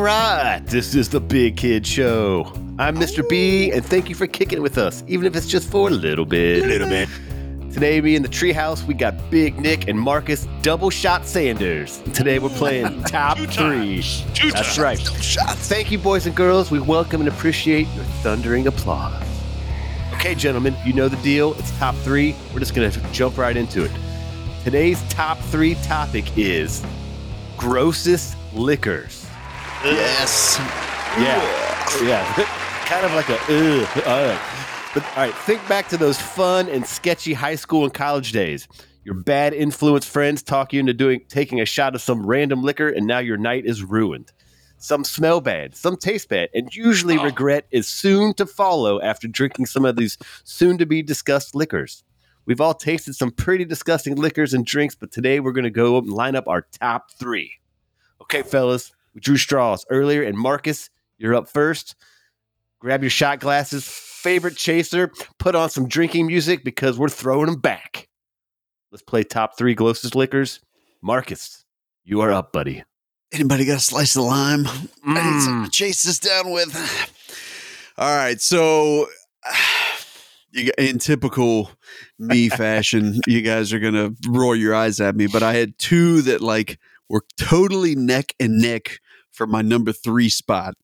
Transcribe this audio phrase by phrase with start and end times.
[0.00, 2.50] All right, this is the Big Kid Show.
[2.78, 3.22] I'm Mr.
[3.28, 6.24] B, and thank you for kicking with us, even if it's just for a little
[6.24, 6.64] bit.
[6.66, 7.06] Little bit.
[7.70, 11.98] Today, me in the treehouse, we got Big Nick and Marcus Double Shot Sanders.
[12.14, 13.52] Today, we're playing top Two three.
[14.00, 14.24] times.
[14.32, 14.78] Two That's times.
[14.78, 14.98] right.
[14.98, 16.70] Thank you, boys and girls.
[16.70, 19.22] We welcome and appreciate your thundering applause.
[20.14, 21.52] Okay, gentlemen, you know the deal.
[21.58, 22.34] It's top three.
[22.54, 23.90] We're just going to jump right into it.
[24.64, 26.82] Today's top three topic is
[27.58, 29.19] grossest liquors.
[29.84, 30.56] Yes.
[31.18, 31.40] Yeah.
[32.02, 32.34] Yeah.
[32.86, 34.06] kind of like a, ugh.
[34.06, 34.40] All right.
[34.92, 38.66] But all right, think back to those fun and sketchy high school and college days.
[39.04, 42.88] Your bad influence friends talk you into doing taking a shot of some random liquor,
[42.88, 44.32] and now your night is ruined.
[44.78, 47.22] Some smell bad, some taste bad, and usually Oh.
[47.24, 52.02] regret is soon to follow after drinking some of these soon to be discussed liquors.
[52.46, 55.96] We've all tasted some pretty disgusting liquors and drinks, but today we're going to go
[55.98, 57.52] and line up our top three.
[58.22, 61.94] Okay, fellas, drew straws earlier, and Marcus, you're up first.
[62.80, 67.60] Grab your shot glasses, favorite chaser, put on some drinking music because we're throwing them
[67.60, 68.08] back.
[68.90, 70.60] Let's play top three grossest liquors.
[71.02, 71.64] Marcus,
[72.04, 72.82] you are up, buddy.
[73.32, 74.66] Anybody got a slice of lime?
[74.66, 75.40] I need Mm.
[75.44, 76.74] something to chase this down with.
[77.98, 79.06] All right, so
[80.52, 81.70] you in typical
[82.18, 86.22] me fashion, you guys are gonna roll your eyes at me, but I had two
[86.22, 86.78] that like
[87.10, 90.74] were totally neck and neck for my number three spot,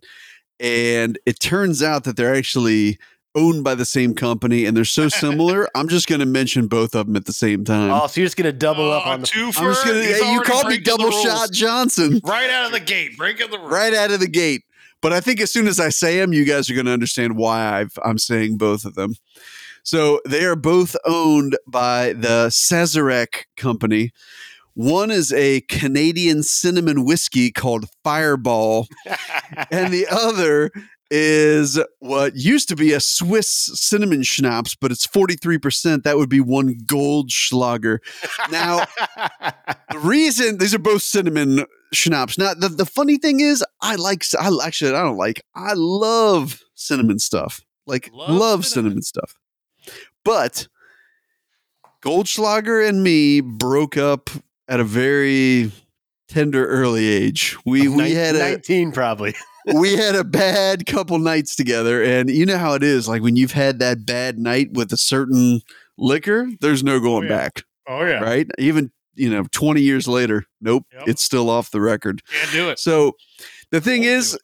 [0.60, 2.98] and it turns out that they're actually
[3.34, 5.68] owned by the same company and they're so similar.
[5.74, 7.90] I'm just gonna mention both of them at the same time.
[7.90, 9.26] Oh, so you're just gonna double up Oh, on the.
[9.26, 10.02] two for I'm just gonna.
[10.02, 12.20] Hey, you already called me double shot Johnson.
[12.24, 13.16] right out of the gate.
[13.18, 13.70] Breaking the rules.
[13.70, 14.62] right out of the gate.
[15.02, 17.36] But I think as soon as I say them, you guys are going to understand
[17.36, 19.14] why I've, I'm saying both of them.
[19.82, 24.10] So they are both owned by the Sazerac company.
[24.76, 28.88] One is a Canadian cinnamon whiskey called Fireball,
[29.70, 30.70] and the other
[31.10, 36.02] is what used to be a Swiss cinnamon schnapps, but it's 43%.
[36.02, 38.00] That would be one Goldschlager.
[38.50, 38.84] Now,
[39.90, 41.64] the reason these are both cinnamon
[41.94, 42.36] schnapps.
[42.36, 46.60] Now, the, the funny thing is, I like, I actually, I don't like, I love
[46.74, 47.62] cinnamon stuff.
[47.86, 49.00] Like, Love love, cinnamon.
[49.00, 49.02] cinnamon.
[49.04, 49.38] stuff.
[50.22, 50.68] But
[52.02, 54.28] Goldschlager and me broke up
[54.68, 55.72] at a very
[56.28, 57.56] tender early age.
[57.64, 59.34] We, we had a, 19 probably.
[59.74, 63.34] we had a bad couple nights together and you know how it is like when
[63.36, 65.60] you've had that bad night with a certain
[65.98, 67.36] liquor there's no going oh, yeah.
[67.36, 68.20] back Oh yeah.
[68.20, 71.08] right even you know 20 years later nope Yep.
[71.08, 72.78] it's still off the record Can't do it.
[72.78, 73.16] so
[73.72, 74.38] the thing Won't is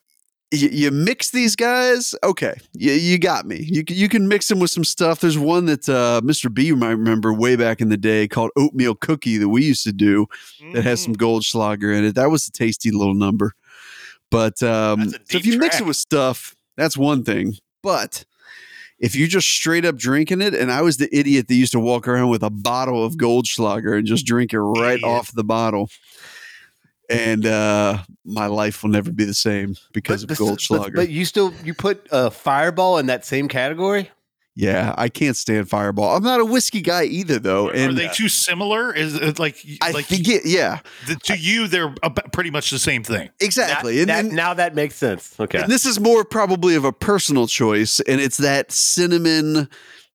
[0.52, 4.48] you, you mix these guys okay you, you got me you, can- you can mix
[4.48, 7.88] them with some stuff there's one that uh, mr b might remember way back in
[7.88, 10.26] the day called oatmeal cookie that we used to do
[10.74, 12.14] that has some Goldschlager in it.
[12.14, 13.52] That was a tasty little number.
[14.30, 17.54] But um, so if you mix it with stuff, that's one thing.
[17.82, 18.24] But
[18.98, 21.80] if you're just straight up drinking it, and I was the idiot that used to
[21.80, 25.04] walk around with a bottle of Goldschlager and just drink it right Idiot.
[25.04, 25.90] off the bottle.
[27.12, 30.94] And uh, my life will never be the same because But of this- but, Goldschlager.
[30.94, 34.10] but you still you put uh, Fireball in that same category.
[34.54, 36.14] yeah, I can't stand Fireball.
[36.16, 37.68] I'm not a whiskey guy either, though.
[37.68, 38.94] Are and they too similar?
[38.94, 42.70] Is it like I like think it, yeah, the, to you they're ab- pretty much
[42.70, 43.30] the same thing?
[43.40, 43.94] exactly.
[43.96, 45.38] That- and, that- and- now that makes sense.
[45.40, 45.62] Okay.
[45.62, 49.68] And this is more probably of a personal choice, and it's that cinnamon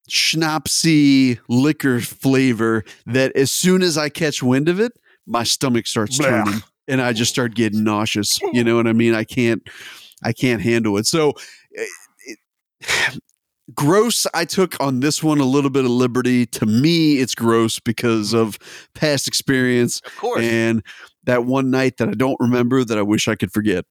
[0.10, 4.94] schnapsy liquor flavor that as soon as I catch wind of it,
[5.26, 6.28] my stomach starts Blah.
[6.30, 8.40] turning and I just start getting nauseous.
[8.54, 9.14] You know what I mean?
[9.14, 9.62] I can't
[10.24, 11.06] I can't handle it.
[11.06, 11.34] So
[11.72, 11.90] it,
[12.26, 13.20] it-
[13.74, 16.46] gross I took on this one a little bit of liberty.
[16.46, 18.58] To me it's gross because of
[18.94, 20.42] past experience of course.
[20.44, 20.84] and
[21.26, 23.86] that one night that I don't remember that I wish I could forget.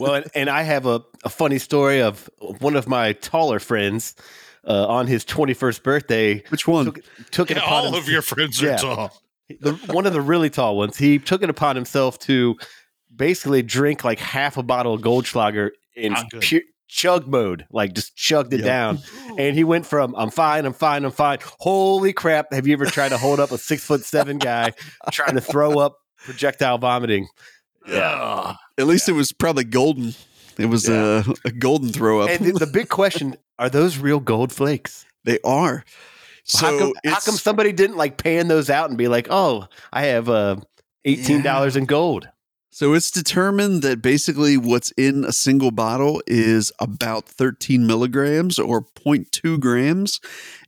[0.00, 2.28] Well, and, and I have a, a funny story of
[2.60, 4.14] one of my taller friends
[4.66, 6.86] uh, on his 21st birthday Which one?
[6.86, 7.00] took,
[7.30, 8.76] took it Yeah, upon all himself- of your friends are Yeah.
[8.76, 9.22] tall.
[9.60, 10.96] The, one of the really tall ones.
[10.96, 12.56] He took it upon himself to
[13.14, 18.52] basically drink like half a bottle of Goldschlager in pure chug mode, like just chugged
[18.54, 18.66] it Yep.
[18.66, 18.98] down.
[19.38, 22.52] And he went from "I'm fine, I'm fine, I'm fine." Holy crap!
[22.52, 24.72] Have you ever tried to hold up a six foot seven guy
[25.12, 27.28] trying to throw up projectile vomiting?
[27.86, 28.54] Yeah.
[28.76, 30.14] At least it was probably golden.
[30.58, 31.22] It was Yeah.
[31.44, 32.30] a, a golden throw up.
[32.30, 35.04] And the, the big question: Are those real gold flakes?
[35.24, 35.84] they are.
[36.48, 39.66] So how, come, how come somebody didn't like pan those out and be like, "Oh,
[39.92, 40.56] I have uh,
[41.04, 42.28] eighteen dollars in gold"?
[42.70, 48.82] So it's determined that basically what's in a single bottle is about 13 milligrams or
[48.82, 50.20] 0.2 grams.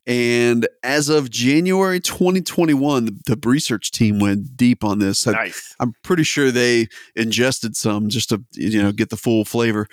[0.09, 5.25] And as of January 2021, the, the research team went deep on this.
[5.25, 5.77] Nice.
[5.79, 9.87] I'm pretty sure they ingested some just to you know get the full flavor.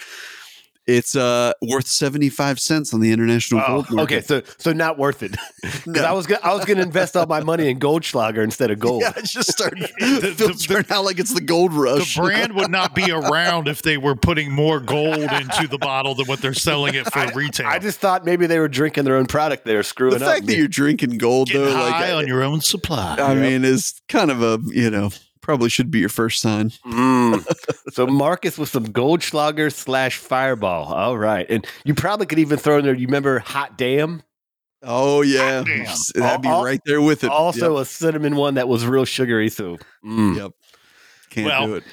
[0.88, 4.16] It's uh worth 75 cents on the international Oh, gold market.
[4.18, 5.36] okay, so so not worth it.
[5.64, 6.02] 'Cause No.
[6.04, 8.80] I was gonna, I was going to invest all my money in Goldschlager instead of
[8.80, 9.02] gold.
[9.08, 12.16] Yeah, it just started The- the- filtering out like it's the gold rush.
[12.16, 16.16] The brand would not be around if they were putting more gold into the bottle
[16.16, 17.68] than what they're selling it for retail.
[17.68, 19.66] I just thought maybe they were drinking their own product.
[19.66, 20.32] They were screwing the up.
[20.36, 23.18] fact that you're drinking gold Getting though, high like on your own supply.
[23.20, 25.12] I mean, is kind of a you know
[25.48, 26.72] probably should be your first sign.
[26.86, 27.42] Mm.
[27.94, 30.94] so Marcus with some Goldschlager slash Fireball.
[30.94, 32.94] All right, and you probably could even throw in there.
[32.94, 34.24] You remember Hot Damn?
[34.84, 35.86] Oh yeah, Damn.
[36.16, 37.32] that'd be right there with it.
[37.32, 39.50] Also a cinnamon one that was real sugary.
[39.50, 40.36] So mm.
[40.36, 40.52] Yep.
[41.30, 41.84] can't Well, do it.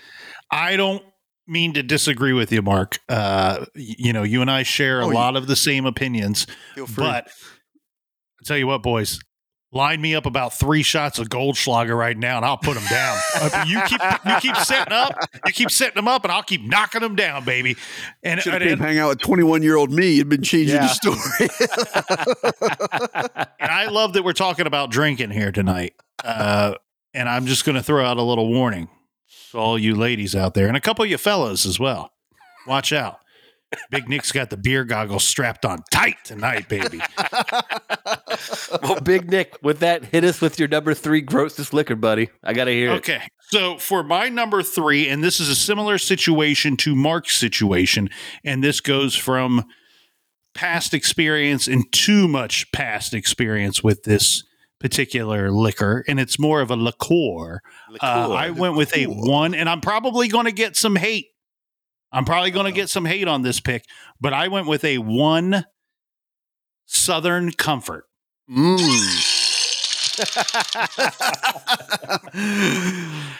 [0.50, 1.02] I don't
[1.46, 2.98] mean to disagree with you, Mark.
[3.08, 6.46] Uh, you know, you and I share a Oh, you- lot of the same opinions,
[6.74, 7.04] Feel free.
[7.04, 9.20] but I tell you what, boys.
[9.74, 13.18] Line me up about three shots of Goldschlager right now, and I'll put them down.
[13.66, 15.16] You keep you keep setting up,
[15.46, 17.76] you keep setting them up, and I'll keep knocking them down, baby.
[18.22, 20.12] And, should have and, came hang out with 21 year old me.
[20.12, 20.86] You'd been changing Yeah.
[20.86, 21.48] the story.
[23.60, 25.94] and I love that we're talking about drinking here tonight.
[26.22, 26.74] Uh,
[27.12, 28.88] and I'm just going to throw out a little warning
[29.50, 32.12] to all you ladies out there, and a couple of you fellas as well.
[32.66, 33.18] Watch out.
[33.90, 37.00] Big Nick's got the beer goggles strapped on tight tonight, baby.
[38.82, 42.30] well, Big Nick, with that, hit us with your number three grossest liquor, buddy.
[42.42, 42.96] I got to hear it.
[42.96, 43.22] Okay.
[43.48, 48.08] So for my number three, and this is a similar situation to Mark's situation,
[48.44, 49.64] and this goes from
[50.54, 54.44] past experience and too much past experience with this
[54.80, 57.60] particular liquor, and it's more of a liqueur.
[58.00, 61.28] Uh, I went with a one, and I'm probably going to get some hate.
[62.14, 63.84] I'm probably going to get some hate on this pick,
[64.20, 65.64] but I went with a one
[66.86, 68.06] Southern Comfort.
[68.48, 68.78] Mm.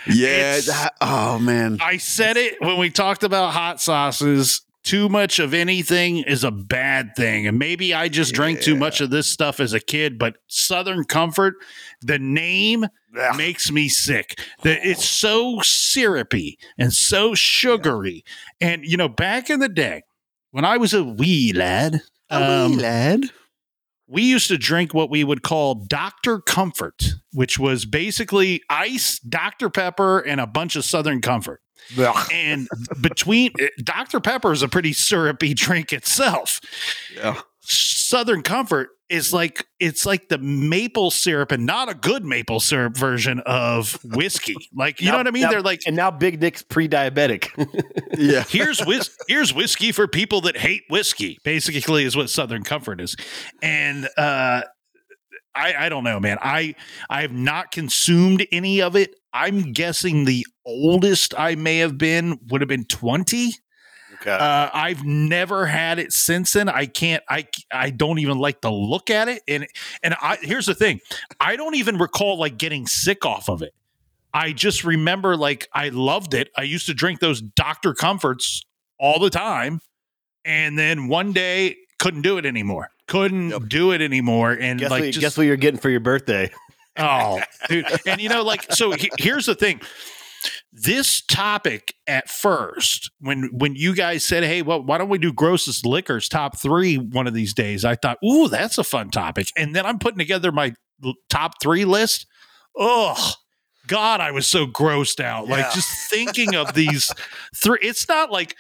[0.06, 0.61] yeah.
[0.61, 1.79] That- oh man.
[1.81, 4.62] I said it when we talked about hot sauces.
[4.82, 7.47] Too much of anything is a bad thing.
[7.47, 11.05] And maybe I just drank too much of this stuff as a kid, but Southern
[11.05, 11.55] Comfort,
[12.03, 12.85] the name
[13.19, 13.37] Ugh.
[13.37, 14.38] makes me sick.
[14.62, 18.25] That it's so syrupy and so sugary.
[18.61, 20.02] And you know, back in the day,
[20.50, 23.22] when I was a wee lad, a um, lad.
[24.06, 26.40] we used to drink what we would call Dr.
[26.40, 29.70] Comfort, which was basically ice, Dr.
[29.70, 31.61] Pepper, and a bunch of Southern Comfort.
[32.32, 32.69] And
[33.00, 33.52] between
[33.82, 34.20] Dr.
[34.20, 36.61] Pepper is a pretty syrupy drink itself.
[37.14, 37.40] Yeah.
[37.61, 42.96] Southern Comfort is like it's like the maple syrup and not a good maple syrup
[42.96, 44.54] version of whiskey.
[44.76, 45.42] Like you know what I mean?
[45.44, 47.50] now- They're like and now Big Nick's pre-diabetic.
[48.18, 48.44] Yeah.
[48.48, 51.38] here's whis- here's whiskey for people that hate whiskey.
[51.44, 53.16] Basically, is what Southern Comfort is,
[53.62, 54.62] and uh,
[55.54, 56.38] I I don't know, man.
[56.40, 56.74] I
[57.10, 59.14] I have not consumed any of it.
[59.32, 63.52] I'm guessing the oldest I may have been would have been twenty.
[64.26, 64.37] Okay.
[64.44, 66.69] Uh, I've never had it since then.
[66.69, 67.23] I can't.
[67.29, 69.43] I I don't even like the look at it.
[69.49, 69.67] And
[70.03, 71.00] and I here's the thing.
[71.41, 73.75] I don't even recall like getting sick off of it.
[74.32, 76.50] I just remember like I loved it.
[76.56, 77.94] I used to drink those Dr.
[77.94, 78.62] Comforts
[78.99, 79.81] all the time,
[80.44, 82.91] and then one day couldn't do it anymore.
[83.06, 83.62] Couldn't Yep.
[83.69, 84.53] do it anymore.
[84.59, 86.50] And guess, like what, just guess what you're getting for your birthday?
[86.97, 87.87] Oh, dude.
[88.07, 89.81] And you know, like, so he- here's the thing.
[90.72, 95.32] This topic at first, when when you guys said, "Hey, well, why don't we do
[95.32, 99.48] grossest liquors top three one of these days?" I thought, "Ooh, that's a fun topic."
[99.56, 100.74] And then I'm putting together my
[101.30, 102.26] top three list.
[102.76, 103.32] Oh,
[103.86, 105.46] God, I was so grossed out.
[105.48, 107.12] Like just thinking of these
[107.56, 107.78] three.
[107.82, 108.56] It's not like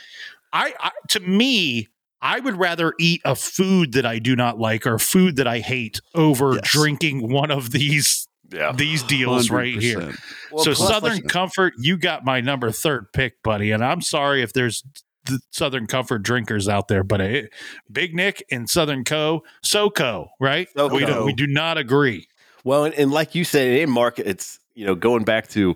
[0.52, 1.88] I, I to me.
[2.26, 5.58] I would rather eat a food that I do not like or food that I
[5.58, 6.72] hate over Yes.
[6.72, 8.72] drinking one of these Yeah.
[8.72, 10.14] these deals right here.
[10.52, 13.70] Well, so plus, Southern like- Comfort, you got my number third pick, buddy.
[13.72, 14.82] And I'm sorry if there's
[15.26, 17.52] th- Southern Comfort drinkers out there, but it,
[17.90, 20.68] Big Nick and Southern Co, SoCo, right?
[20.76, 22.28] We don't, we do not agree.
[22.62, 25.74] Well, and, and like you said, in market, it's you know going back to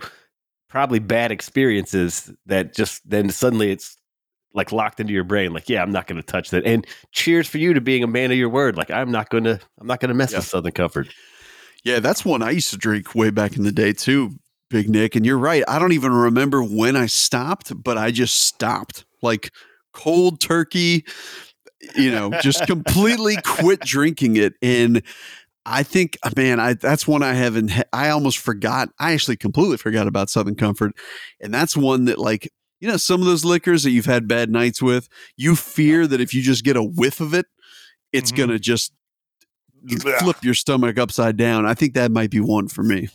[0.68, 3.96] probably bad experiences that just then suddenly it's
[4.54, 5.52] like locked into your brain.
[5.52, 6.64] Like, yeah, I'm not going to touch that.
[6.64, 8.76] And cheers for you to being a man of your word.
[8.76, 10.38] Like, I'm not going to, I'm not going to mess Yeah.
[10.38, 11.08] with Southern Comfort.
[11.84, 14.38] Yeah, that's one I used to drink way back in the day too,
[14.70, 15.14] Big Nick.
[15.16, 15.62] And you're right.
[15.68, 19.04] I don't even remember when I stopped, but I just stopped.
[19.22, 19.50] Like
[19.92, 21.04] cold turkey,
[21.96, 24.54] you know, just completely quit drinking it.
[24.62, 25.02] And
[25.66, 27.72] I think, uh, man, I that's one I haven't.
[27.92, 28.88] I almost forgot.
[28.98, 30.92] I actually completely forgot about Southern Comfort,
[31.40, 34.50] and that's one that like you know some of those liquors that you've had bad
[34.50, 35.08] nights with.
[35.36, 37.46] You fear that if you just get a whiff of it,
[38.12, 38.36] it's Mhm.
[38.36, 38.92] gonna just
[40.20, 41.66] flip your stomach upside down.
[41.66, 43.08] I think that might be one for me.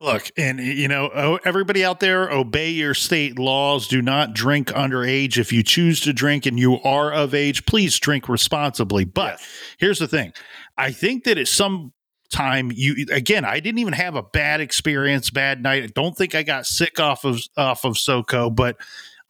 [0.00, 3.88] Look, and you know, oh, everybody out there, obey your state laws.
[3.88, 5.38] Do not drink underage.
[5.38, 9.04] If you choose to drink and you are of age, please drink responsibly.
[9.04, 9.48] But Yes.
[9.78, 10.32] here's the thing:
[10.76, 11.92] I think that at some
[12.30, 15.82] time, you again, I didn't even have a bad experience, bad night.
[15.82, 18.76] I don't think I got sick off of off of SoCo, but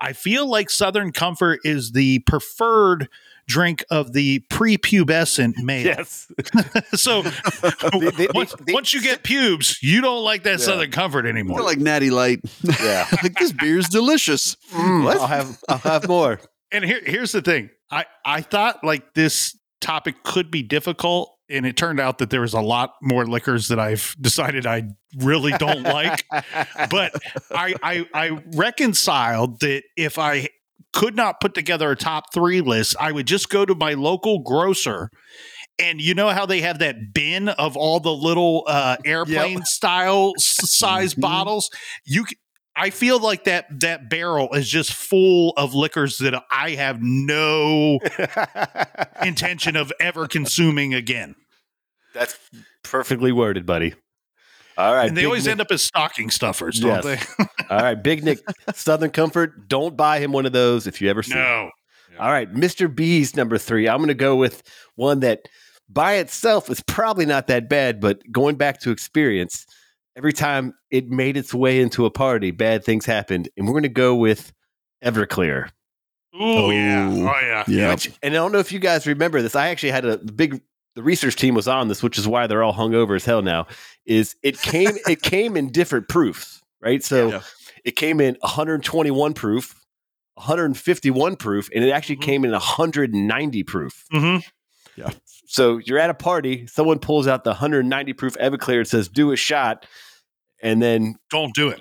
[0.00, 3.08] I feel like Southern Comfort is the preferred
[3.46, 5.84] drink of the prepubescent male.
[5.86, 6.30] yes.
[6.94, 7.22] so
[7.92, 10.64] They- they- once, they- once you get pubes, you don't like that Yeah.
[10.66, 11.62] Southern Comfort anymore.
[11.62, 12.40] like Natty Light.
[12.80, 13.06] Yeah.
[13.22, 14.56] like this beer's delicious.
[14.72, 16.40] Mm, I'll have I'll have more.
[16.70, 21.66] and here, here's the thing: I I thought like this topic could be difficult, and
[21.66, 24.84] it turned out that there was a lot more liquors that I've decided I
[25.16, 26.24] really don't like.
[26.90, 27.12] But
[27.50, 30.48] I, I I reconciled that if I
[30.92, 34.38] could not put together a top three list, I would just go to my local
[34.40, 35.10] grocer.
[35.80, 40.32] And you know how they have that bin of all the little uh, airplane style
[40.36, 41.20] s- size Mhm.
[41.20, 41.70] bottles?
[42.04, 42.24] You,
[42.78, 47.98] I feel like that that barrel is just full of liquors that I have no
[49.22, 51.34] intention of ever consuming again.
[52.14, 52.38] That's
[52.84, 53.94] perfectly worded, buddy.
[54.76, 55.08] All right.
[55.08, 57.34] and they Big always Nick- end up as stocking stuffers, don't Yes.
[57.36, 57.44] they?
[57.70, 58.38] All right, Big Nick,
[58.74, 59.68] Southern Comfort.
[59.68, 61.32] Don't buy him one of those if you ever see.
[61.32, 61.36] it.
[61.36, 61.70] no.
[62.18, 62.92] All right, Mr.
[62.92, 63.88] B's number three.
[63.88, 64.62] I'm going to go with
[64.96, 65.40] one that
[65.88, 69.66] by itself is probably not that bad, but going back to experience,
[70.18, 73.48] every time it made its way into a party, bad things happened.
[73.56, 74.52] And we're going to go with
[75.02, 75.68] Everclear.
[76.34, 77.08] Ooh, oh, yeah.
[77.08, 77.40] Oh.
[77.40, 77.64] Yeah.
[77.68, 77.90] Yeah.
[77.90, 79.54] Which, and I don't know if you guys remember this.
[79.56, 80.60] I actually had a big.
[80.94, 83.68] The research team was on this, which is why they're all hungover as hell now.
[84.04, 84.90] Is it came?
[85.08, 87.02] it came in different proofs, right?
[87.04, 87.40] So Yeah.
[87.84, 89.80] it came in 121 proof,
[90.34, 92.22] 151 proof, and it actually Mhm.
[92.22, 94.04] came in 190 proof.
[94.12, 95.08] Mm-hmm.
[95.46, 99.30] So you're at a party, someone pulls out the 190 proof Everclear and says, "Do
[99.32, 99.86] a shot,"
[100.62, 101.80] and then Don't do it.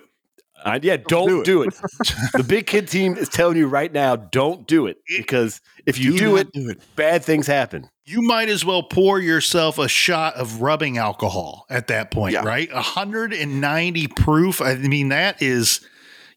[0.63, 1.67] uh, yeah, don't, do do it.
[2.01, 2.13] it.
[2.33, 6.17] the big kid team is telling you right now, don't do it because if you
[6.17, 6.81] do, not it, do it.
[6.95, 7.89] bad things happen.
[8.05, 12.43] You might as well pour yourself a shot of rubbing alcohol at that point, Yeah.
[12.45, 12.71] right?
[12.73, 14.61] 190 proof.
[14.61, 15.81] I mean, that is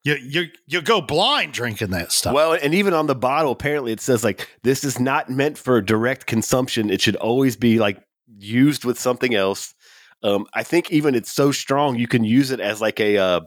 [0.03, 2.35] you you you go blind drinking that stuff.
[2.35, 5.81] Well, and even on the bottle, apparently it says like this is not meant for
[5.81, 6.91] direct consumption.
[6.91, 8.03] It should always be like
[8.39, 9.75] used with something else.
[10.23, 13.41] Um, I think even it's so strong you can use it as like a uh,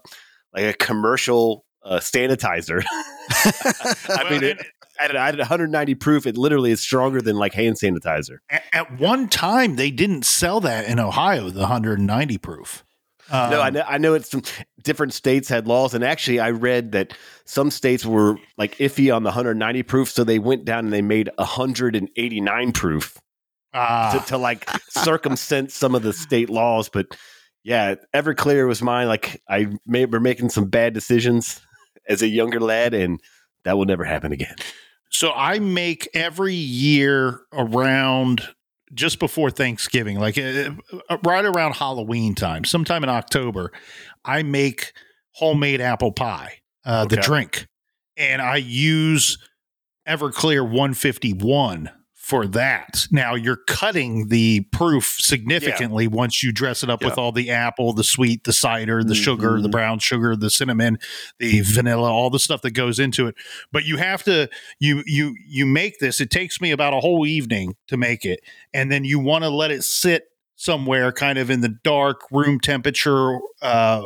[0.53, 2.84] like a commercial uh, sanitizer.
[2.89, 4.65] I Well, mean, it,
[5.00, 8.38] at, at 190 proof, it literally is stronger than like hand sanitizer.
[8.50, 12.84] at, at one time, they didn't sell that in Ohio, the 190 proof.
[13.32, 14.44] Um, no, I know, I know it's some
[14.84, 17.13] different states had laws, and actually, I read that
[17.46, 21.01] some states were like iffy on the 190 proof, so they went down and they
[21.01, 23.18] made 189 proof.
[23.74, 26.89] Ah, to, to like circumvent some of the state laws.
[26.89, 27.18] But
[27.63, 29.08] yeah, Everclear was mine.
[29.08, 31.62] Like I may were making some bad decisions
[32.08, 33.20] as a younger lad, and
[33.63, 34.56] that will never happen again.
[35.10, 38.48] So I make every year around
[38.94, 40.72] just before Thanksgiving, like uh,
[41.24, 43.72] right around Halloween time, sometime in October,
[44.25, 44.94] I make
[45.32, 47.68] homemade apple pie, uh, the drink,
[48.18, 49.38] and I use
[50.08, 51.89] Everclear 151
[52.24, 53.06] for that.
[53.12, 57.92] Now you're cutting the proof significantly once you dress it up with all the apple,
[57.92, 59.72] the sweet, the cider, the sugar, the Mhm.
[59.72, 61.00] brown sugar, the cinnamon,
[61.39, 63.36] the vanilla, all the stuff that goes into it.
[63.74, 64.48] But you have to
[64.80, 66.22] you you you make this.
[66.22, 68.39] It takes me about a whole evening to make it,
[68.74, 70.24] and then you want to let it sit
[70.56, 73.38] somewhere, kind of in the dark room temperature.
[73.62, 74.03] Uh,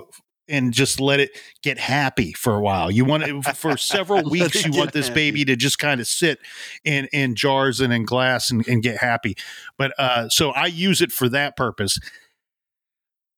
[0.50, 2.90] and just let it get happy for a while.
[2.90, 4.66] You want it for several weeks.
[4.66, 5.32] You want this happy.
[5.32, 6.40] baby to just kind of sit
[6.84, 9.36] in in jars and in glass and, and get happy.
[9.78, 12.00] But uh, so I use it for that purpose.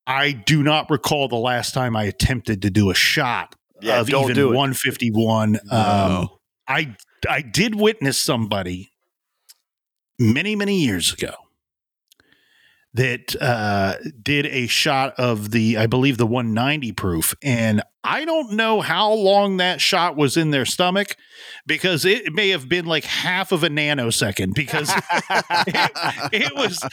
[0.07, 4.09] I do not recall the last time I attempted to do a shot Yeah, of
[4.09, 4.55] even do it.
[4.55, 5.59] 151.
[5.69, 6.29] Um,
[6.67, 6.95] I
[7.29, 8.91] I did witness somebody
[10.17, 11.33] many many years ago
[12.93, 18.53] that uh, did a shot of the I believe the 190 proof, and I don't
[18.53, 21.15] know how long that shot was in their stomach
[21.65, 25.03] because it may have been like half of a nanosecond because it,
[26.33, 26.83] it was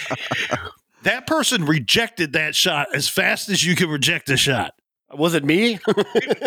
[1.03, 4.75] that person rejected that shot as fast as you can reject a shot.
[5.15, 5.79] Was it me?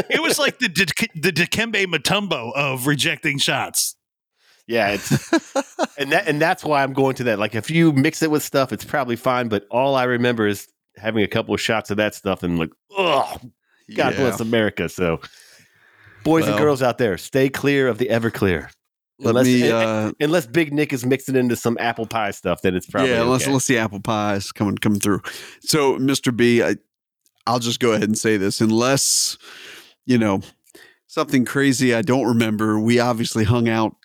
[0.10, 0.68] It was like the
[1.16, 3.96] the Dikembe Mutombo of rejecting shots.
[4.70, 5.12] Yeah, it's
[5.98, 7.40] and that and that's why I'm going to that.
[7.40, 9.48] Like if you mix it with stuff, it's probably fine.
[9.50, 12.70] But all I remember is having a couple of shots of that stuff and like,
[12.92, 14.18] oh, God Yeah.
[14.18, 14.88] bless America.
[14.88, 15.22] So,
[16.24, 18.70] boys and girls out there, stay clear of the Everclear.
[19.22, 19.72] Unless- me.
[19.72, 23.24] Uh, Unless Big Nick is mixing into some apple pie stuff, then it's probably yeah,
[23.24, 23.50] unless okay.
[23.50, 25.22] unless the apple pies coming coming through.
[25.62, 26.36] So, Mr.
[26.36, 26.76] B, I,
[27.48, 28.62] I'll just go ahead and say this.
[28.62, 29.38] Unless
[30.06, 30.42] you know
[31.08, 33.96] something crazy I don't remember, we obviously hung out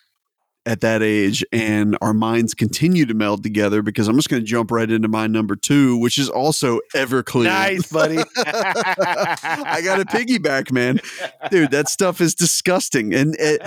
[0.65, 3.81] at that age, and our minds continue to meld together.
[3.81, 7.45] Because I'm just going to jump right into my number two, which is also Everclear.
[7.45, 8.17] Nice, buddy.
[8.37, 10.99] I got a piggyback, man.
[11.51, 13.13] Dude, that stuff is disgusting.
[13.13, 13.61] And it,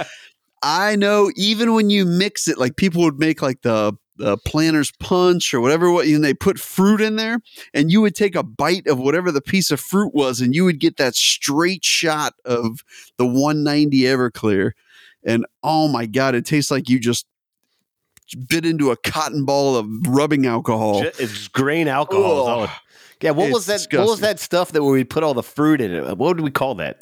[0.63, 4.91] I know even when you mix it, like people would make like the the planter's
[4.99, 7.41] punch or whatever, what and they put fruit in there,
[7.73, 10.65] and you would take a bite of whatever the piece of fruit was, and you
[10.65, 12.85] would get that straight shot of
[13.17, 14.73] the 190 Everclear.
[15.25, 17.27] And oh my god, it tastes like you just
[18.49, 21.03] bit into a cotton ball of rubbing alcohol.
[21.03, 22.43] It's grain alcohol.
[22.43, 22.71] is all it-
[23.23, 23.81] Yeah, what was that?
[23.83, 26.05] It's What was that stuff that where we put all the fruit in it?
[26.05, 27.01] What would we call that?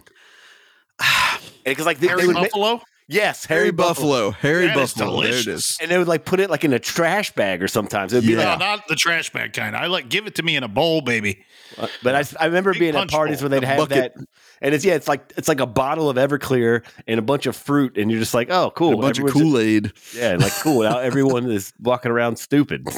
[1.65, 2.81] Because like they, Hairy they would Buffalo.
[3.09, 4.33] Yes, Hairy, Hairy, Buffalo.
[4.33, 5.21] Hairy That is Buffalo.
[5.23, 5.71] There it delicious.
[5.73, 5.79] is.
[5.81, 8.27] and they would like put it like in a trash bag or sometimes it would
[8.27, 8.51] be Yeah.
[8.51, 8.59] like.
[8.59, 9.77] No, not the trash bag kind.
[9.77, 11.45] I like give it to me in a bowl, baby.
[11.79, 14.15] Uh, But I, I remember Big being at parties bowl, where they'd a have bucket.
[14.17, 14.27] that,
[14.61, 17.55] and it's yeah, it's like it's like a bottle of Everclear and a bunch of
[17.55, 18.95] fruit, and you're just like, oh, cool.
[18.95, 19.93] A bunch of Everyone's just- Kool Aid.
[20.17, 20.83] yeah, like cool.
[20.83, 22.89] Now everyone is walking around stupid.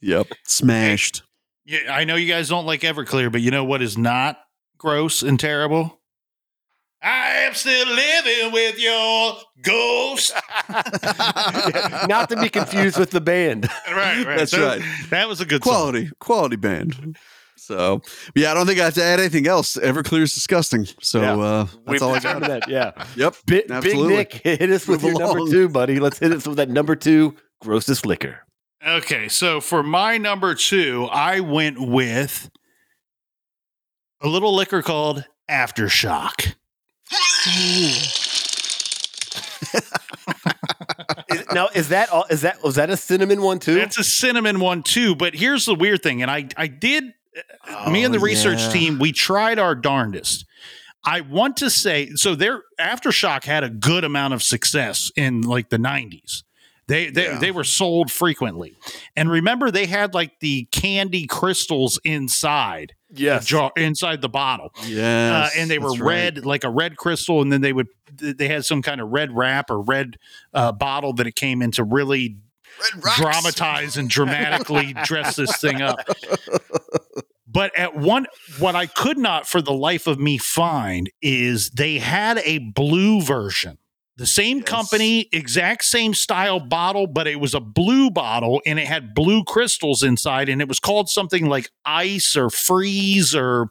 [0.00, 0.28] Yep.
[0.44, 1.22] Smashed.
[1.64, 4.38] Yeah, I know you guys don't like Everclear, but you know what is not
[4.78, 6.00] gross and terrible?
[7.02, 10.32] I am still living with your ghost.
[12.08, 13.68] Not to be confused with the band.
[13.90, 14.38] right, right.
[14.38, 14.82] That's So right.
[15.10, 15.72] That was a good song.
[15.72, 17.16] quality, quality band.
[17.58, 18.00] So,
[18.34, 19.76] yeah, I don't think I have to add anything else.
[19.76, 20.86] Everclear is disgusting.
[21.00, 21.36] So, Yeah.
[21.36, 22.60] uh, that's We've all I determined got.
[22.66, 22.68] that.
[22.68, 23.04] Yeah.
[23.16, 23.34] Yep.
[23.46, 25.98] Bi- Big Nick, hit us with Move your number two, buddy.
[25.98, 28.40] Let's hit us with that number two grossest liquor.
[28.86, 32.50] Okay, so for my number two, I went with
[34.22, 36.54] a little liquor called Aftershock.
[41.28, 42.24] Is, now, is that all?
[42.30, 43.76] Is that was that a cinnamon one too?
[43.76, 47.04] It's a cinnamon one too, but here's the weird thing, and I I did
[47.68, 48.70] uh, me and the Oh, research yeah.
[48.70, 50.44] team we tried our darndest.
[51.04, 52.34] I want to say so.
[52.34, 56.42] Their aftershock had a good amount of success in like the '90s.
[56.88, 57.38] They they, Yeah.
[57.38, 58.76] they were sold frequently,
[59.16, 63.46] and remember they had like the candy crystals inside yes.
[63.46, 65.52] jar inside the bottle, uh, Yes.
[65.56, 66.34] and they were that's right.
[66.34, 67.88] red like a red crystal, and then they would
[68.18, 70.16] they had some kind of red wrap or red
[70.54, 72.36] uh, bottle that it came in to really
[73.16, 75.98] dramatize and dramatically dress this thing up.
[77.46, 78.26] But at one,
[78.58, 83.22] what I could not for the life of me find is they had a blue
[83.22, 83.78] version.
[84.18, 84.66] The same Yes.
[84.66, 89.44] company, exact same style bottle, but it was a blue bottle and it had blue
[89.44, 93.68] crystals inside, and it was called something like ice or freeze or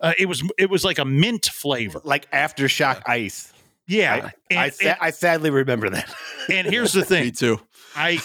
[0.00, 2.00] uh, it was it was like a mint flavor.
[2.04, 3.52] Like aftershock ice.
[3.88, 6.08] Yeah, I, and, sa- I sadly remember that.
[6.48, 7.60] and, and here's the thing, Me thing: too.
[7.96, 8.20] I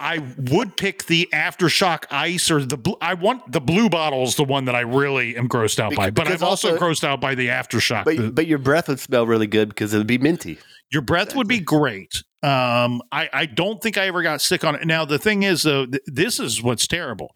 [0.00, 2.96] I would pick the aftershock ice or the blue.
[3.02, 6.08] I want the blue bottle is the one that I really am grossed out by.
[6.10, 8.04] But I'm also, also- grossed out by the aftershock.
[8.06, 10.58] The- But but your breath would smell really good because it would be minty.
[10.90, 12.22] Your breath would be great.
[12.42, 14.86] Um, I I don't think I ever got sick on it.
[14.86, 17.32] Now the thing is though, th- this is what's terrible.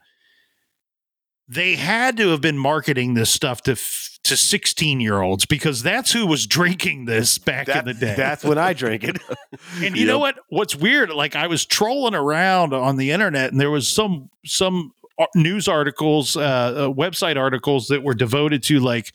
[1.49, 5.83] They had to have been marketing this stuff to f- to 16 year olds because
[5.83, 8.15] that's who was drinking this back in the day.
[8.17, 9.19] That's when I drank it.
[9.83, 10.39] And you know what?
[10.49, 11.11] What's weird?
[11.11, 14.93] Like I was trolling around on the internet, and there was some some
[15.35, 19.13] news articles, uh, uh, website articles that were devoted to like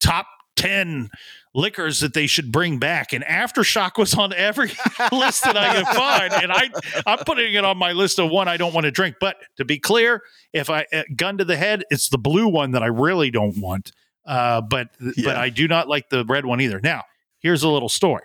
[0.00, 1.08] top ten
[1.54, 3.12] liquors that they should bring back.
[3.12, 4.68] And aftershock was on every
[5.12, 6.70] list that I could find, and I
[7.06, 9.16] I'm putting it on my list of one I don't want to drink.
[9.20, 12.72] But to be clear, if I uh, gun to the head, it's the blue one
[12.72, 13.92] that I really don't want.
[14.26, 14.88] Uh, but
[15.24, 16.80] but I do not like the red one either.
[16.80, 17.04] Now
[17.40, 18.24] here's a little story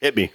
[0.00, 0.30] Hit me.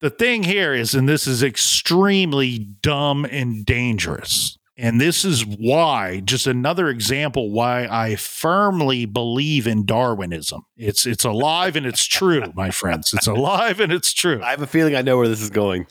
[0.00, 4.57] the thing here is, and this is extremely dumb and dangerous.
[4.80, 10.62] And this is why, just another example why I firmly believe in Darwinism.
[10.76, 13.12] It's it's alive and it's true, my friends.
[13.12, 14.40] It's alive and it's true.
[14.40, 15.88] I have a feeling I know where this is going.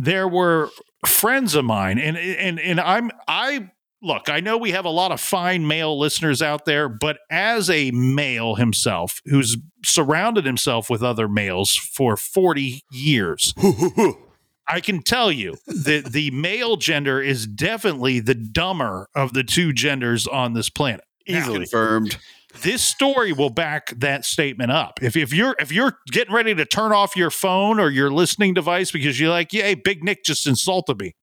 [0.00, 0.68] There were
[1.06, 3.70] friends of mine, and and and I'm I
[4.02, 7.70] look, I know we have a lot of fine male listeners out there, but as
[7.70, 13.54] a male himself who's surrounded himself with other males for 40 years,
[14.68, 19.72] I can tell you that the male gender is definitely the dumber of the two
[19.72, 21.04] genders on this planet.
[21.26, 21.58] Now, Easily.
[21.60, 22.18] Confirmed.
[22.62, 25.02] this story will back that statement up.
[25.02, 28.54] If, if you're if you're getting ready to turn off your phone or your listening
[28.54, 31.14] device because you're like, yeah, hey, Big Nick just insulted me.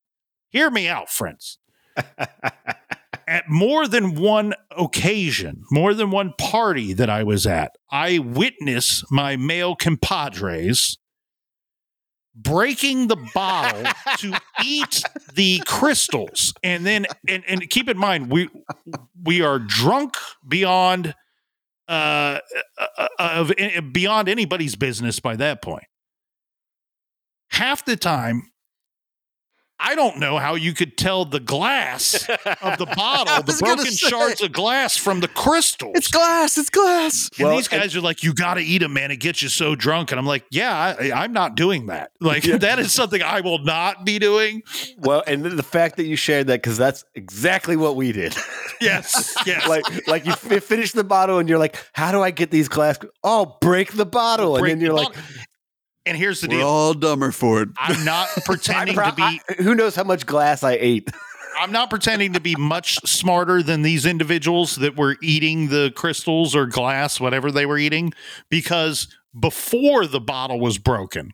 [0.49, 1.59] Hear me out, friends.
[3.27, 9.05] at more than one occasion, more than one party that I was at, I witnessed
[9.11, 10.97] my male compadres
[12.35, 13.83] breaking the bottle
[14.17, 16.53] to eat the crystals.
[16.63, 18.49] And then and, and keep in mind we
[19.23, 20.15] we are drunk
[20.47, 21.15] beyond
[21.87, 22.39] uh,
[22.97, 23.53] uh of
[23.93, 25.85] beyond anybody's business by that point.
[27.49, 28.51] Half the time
[29.79, 34.41] I don't know how you could tell the glass of the bottle, the broken shards
[34.41, 35.91] of glass from the crystals.
[35.95, 36.57] It's glass.
[36.57, 37.29] It's glass.
[37.37, 39.11] And well, these guys and, are like, you got to eat them, man.
[39.11, 40.11] It gets you so drunk.
[40.11, 42.11] And I'm like, yeah, I, am not doing that.
[42.25, 42.57] Like, yeah.
[42.57, 44.63] that is something I will not be doing.
[44.97, 48.35] Well, and the fact that you shared that, because that's exactly what we did.
[48.81, 49.33] Yes.
[49.45, 49.67] Yes.
[49.69, 52.67] like, like you f- finish the bottle and you're like, how do I get these
[52.67, 52.99] glass?
[53.23, 54.57] Oh, break the bottle.
[54.59, 55.15] Break and then you're like,
[56.05, 57.69] and here's the We're deal: all dumber for it.
[57.77, 59.23] I'm not pretending pro- to be.
[59.23, 61.09] I, who knows how much glass I ate?
[61.57, 66.53] I'm not pretending to be much smarter than these individuals that were eating the crystals
[66.53, 68.13] or glass, whatever they were eating,
[68.49, 69.07] because
[69.39, 71.31] before the bottle was broken,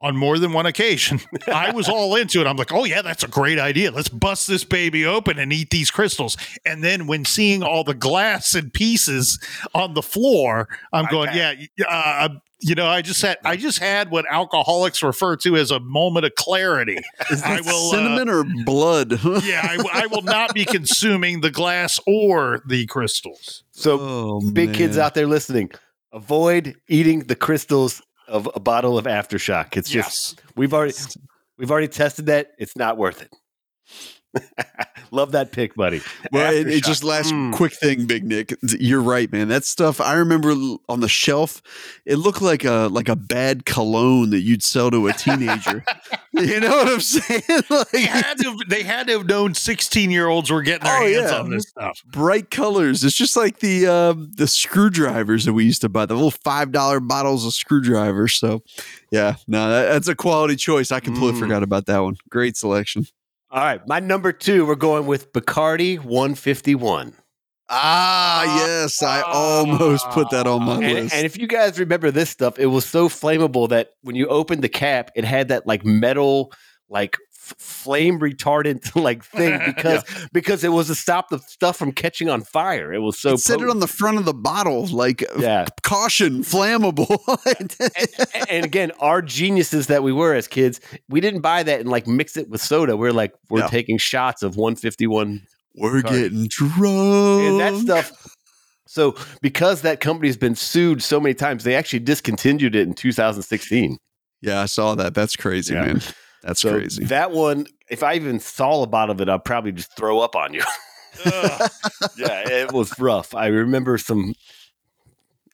[0.00, 1.20] on more than one occasion.
[1.46, 2.46] I was all into it.
[2.46, 3.90] I'm like, oh, yeah, that's a great idea.
[3.90, 6.36] Let's bust this baby open and eat these crystals.
[6.64, 9.38] And then when seeing all the glass and pieces
[9.74, 11.54] on the floor, I'm going, yeah,
[11.88, 12.28] uh,
[12.60, 16.24] you know, I just had I just had what alcoholics refer to as a moment
[16.26, 16.98] of clarity.
[17.30, 19.12] Is I will, uh, cinnamon uh, or blood?
[19.44, 23.64] yeah, I, I, will not be consuming the glass or the crystals.
[23.72, 24.74] So, oh, big man.
[24.74, 25.70] kids out there listening,
[26.12, 29.76] avoid eating the crystals of a bottle of aftershock.
[29.76, 30.94] It's just we've already
[31.58, 32.52] we've already tested that.
[32.58, 33.32] It's not worth it.
[35.10, 36.00] Love that pick, buddy.
[36.32, 37.52] Well, it, it, just last mm.
[37.52, 38.54] quick thing, Big Nick.
[38.78, 39.48] You're right, man.
[39.48, 40.52] That stuff I remember
[40.88, 41.62] on the shelf.
[42.04, 45.84] It looked like a like a bad cologne that you'd sell to a teenager.
[46.32, 47.42] you know what I'm saying?
[47.70, 51.02] Like, they, had to, they had to have known 16 year olds were getting their
[51.02, 51.38] oh, hands yeah.
[51.38, 52.02] on this stuff.
[52.06, 53.04] Bright colors.
[53.04, 56.06] It's just like the uh, the screwdrivers that we used to buy.
[56.06, 58.34] The little five dollar bottles of screwdrivers.
[58.34, 58.62] So,
[59.10, 60.92] yeah, no, that, that's a quality choice.
[60.92, 61.40] I completely mm.
[61.40, 62.16] forgot about that one.
[62.30, 63.06] Great selection.
[63.56, 67.14] All right, my number two, we're going with Bacardi 151.
[67.70, 71.14] Ah, yes, I almost put that on my and, list.
[71.14, 74.60] And if you guys remember this stuff, it was so flammable that when you opened
[74.60, 76.52] the cap, it had that like metal,
[76.90, 77.16] like
[77.58, 80.26] flame retardant like thing because yeah.
[80.32, 82.92] because it was to stop the stuff from catching on fire.
[82.92, 85.66] It was so it said it on the front of the bottle, like uh, yeah.
[85.82, 87.18] caution, flammable.
[87.58, 91.88] and, and, again, our geniuses that we were as kids, we didn't buy that and
[91.88, 92.96] like mix it with soda.
[92.96, 93.68] We're like we're yeah.
[93.68, 95.42] taking shots of 151.
[95.78, 98.36] We're getting drunk and that stuff.
[98.86, 103.98] So because that company's been sued so many times, they actually discontinued it in 2016.
[104.40, 105.14] Yeah, I saw that.
[105.14, 105.86] That's crazy, yeah.
[105.86, 106.02] man.
[106.46, 107.04] That's so crazy.
[107.04, 110.36] That one, if I even saw a bottle of it, I'd probably just throw up
[110.36, 110.62] on you.
[111.26, 113.34] yeah, it was rough.
[113.34, 114.34] I remember some.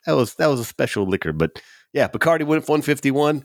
[0.07, 3.45] That was that was a special liquor, but yeah, Bacardi went 151.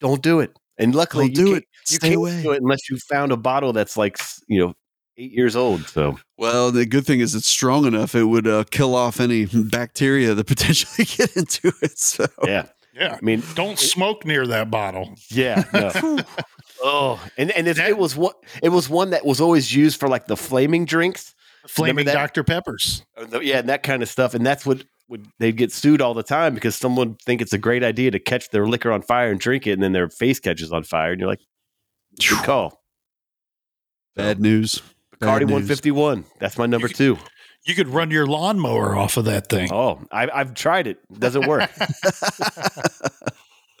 [0.00, 0.52] Don't do it.
[0.76, 1.64] And luckily, Don't you do it.
[1.88, 2.42] You Stay can't away.
[2.42, 4.74] do it unless you found a bottle that's like you know
[5.16, 5.88] eight years old.
[5.88, 9.46] So well, the good thing is it's strong enough; it would uh, kill off any
[9.46, 11.98] bacteria that potentially get into it.
[11.98, 12.66] So yeah,
[12.98, 13.14] yeah.
[13.14, 15.14] I mean, don't smoke near that bottle.
[15.30, 15.64] Yeah.
[15.72, 16.18] No.
[16.82, 20.00] oh, and and it, that, it was what it was one that was always used
[20.00, 21.34] for like the flaming drinks,
[21.66, 23.04] flaming Dr Peppers.
[23.16, 24.34] Oh, yeah, and that kind of stuff.
[24.34, 27.58] And that's what would they'd get sued all the time because someone think it's a
[27.58, 30.40] great idea to catch their liquor on fire and drink it, and then their face
[30.40, 31.40] catches on fire, and you're like,
[32.18, 32.82] good call.
[34.16, 34.82] Bad news.
[35.20, 36.24] Bacardi 151.
[36.38, 37.18] That's my number two.
[37.64, 39.72] You could run your lawnmower off of that thing.
[39.72, 40.98] Oh, I, I've tried it.
[41.10, 41.70] it doesn't work.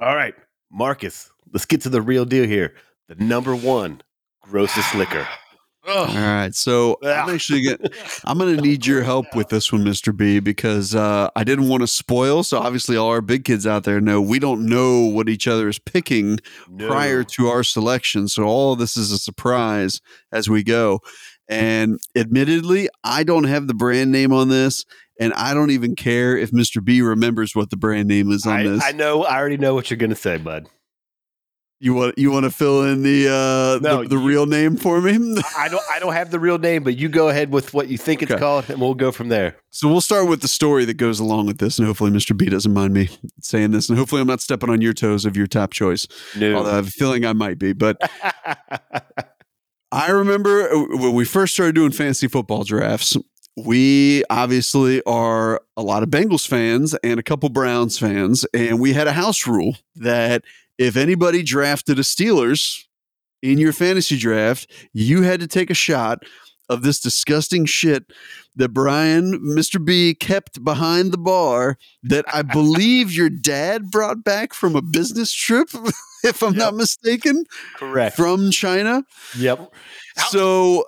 [0.00, 0.34] All right,
[0.70, 2.74] Marcus, let's get to the real deal here.
[3.08, 4.00] The number one
[4.42, 5.26] grossest liquor.
[5.88, 7.90] All right, so I'm actually gonna,
[8.24, 10.14] I'm going to need your help with this one, Mr.
[10.14, 12.42] B, because uh, I didn't want to spoil.
[12.42, 15.68] So obviously, all our big kids out there know we don't know what each other
[15.68, 16.38] is picking
[16.68, 16.86] no.
[16.86, 18.28] prior to our selection.
[18.28, 20.00] So all this is a surprise
[20.32, 21.00] as we go.
[21.50, 24.84] And admittedly, I don't have the brand name on this,
[25.18, 26.82] and I don't even care if Mr.
[26.82, 28.84] B remembers what the brand name is on I, this.
[28.84, 29.24] I know.
[29.24, 30.68] I already know what you're going to say, bud.
[31.82, 34.76] You want you want to fill in the uh, no, the, the you, real name
[34.76, 35.12] for me?
[35.56, 37.96] I don't I don't have the real name, but you go ahead with what you
[37.96, 38.38] think it's okay.
[38.38, 39.56] called, and we'll go from there.
[39.70, 42.36] So we'll start with the story that goes along with this, and hopefully Mr.
[42.36, 43.08] B doesn't mind me
[43.40, 46.06] saying this, and hopefully I'm not stepping on your toes of your top choice.
[46.36, 46.56] No.
[46.56, 47.98] Although I have a feeling I might be, but
[49.92, 53.16] I remember uh, when we first started doing fantasy football drafts,
[53.56, 58.46] we obviously are a lot of Bengals fans and a couple Browns fans.
[58.54, 60.44] And we had a house rule that
[60.78, 62.84] if anybody drafted a Steelers
[63.42, 66.22] in your fantasy draft, you had to take a shot
[66.70, 68.04] of this disgusting shit
[68.56, 69.84] that Brian, Mr.
[69.84, 75.32] B, kept behind the bar that I believe your dad brought back from a business
[75.32, 75.68] trip,
[76.24, 77.44] if I'm not mistaken,
[77.76, 78.16] Correct.
[78.16, 79.04] from China.
[79.36, 79.72] Yep.
[80.28, 80.84] So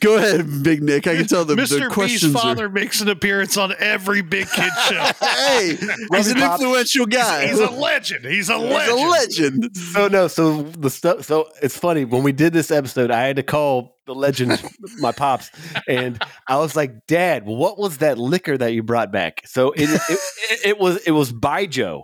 [0.00, 1.06] go ahead, Big Nick.
[1.06, 1.78] I can tell the, the Mr.
[1.80, 2.38] B's questions are.
[2.40, 5.10] father makes an appearance on every big kid show.
[5.22, 5.76] Hey,
[6.14, 6.60] he's an Pop.
[6.60, 7.46] influential guy.
[7.48, 8.24] He's a legend.
[8.24, 8.98] He's a He's legend.
[8.98, 9.76] a legend.
[9.76, 11.24] So no, so the stuff.
[11.24, 14.62] So it's funny when we did this episode, I had to call the legend,
[14.98, 15.50] my pops,
[15.88, 19.88] and I was like, "Dad, what was that liquor that you brought back?" So it
[19.90, 22.02] it, it, it was it was Baijiu.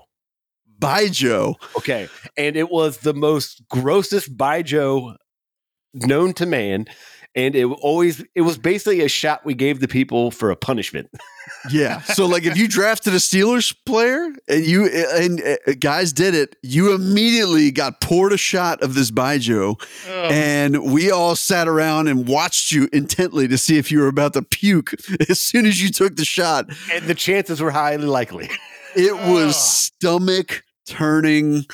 [0.78, 1.56] Bye, Joe.
[1.78, 5.16] Okay, and it was the most grossest Baijiu
[5.94, 6.86] known to man.
[7.34, 11.10] And it always it was basically a shot we gave the people for a punishment.
[11.70, 12.02] Yeah.
[12.02, 16.12] So like if you drafted a Steelers player uh, uh, and you and uh, guys
[16.12, 21.34] did it, you immediately got poured a shot of this Baijiu Oh, and we all
[21.34, 24.92] sat around and watched you intently to see if you were about to puke
[25.28, 26.66] as soon as you took the shot.
[26.92, 28.50] And the chances were highly likely.
[28.94, 29.62] It was Ugh.
[29.62, 31.64] stomach turning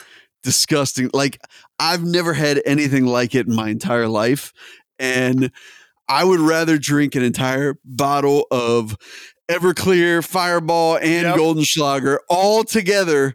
[0.45, 1.11] disgusting.
[1.12, 1.40] Like
[1.79, 4.53] I've never had anything like it in my entire life
[5.05, 5.51] and
[6.09, 8.97] I would rather drink an entire bottle of
[9.49, 11.37] Everclear, Fireball, and Yep.
[11.37, 13.35] Goldenschlager all together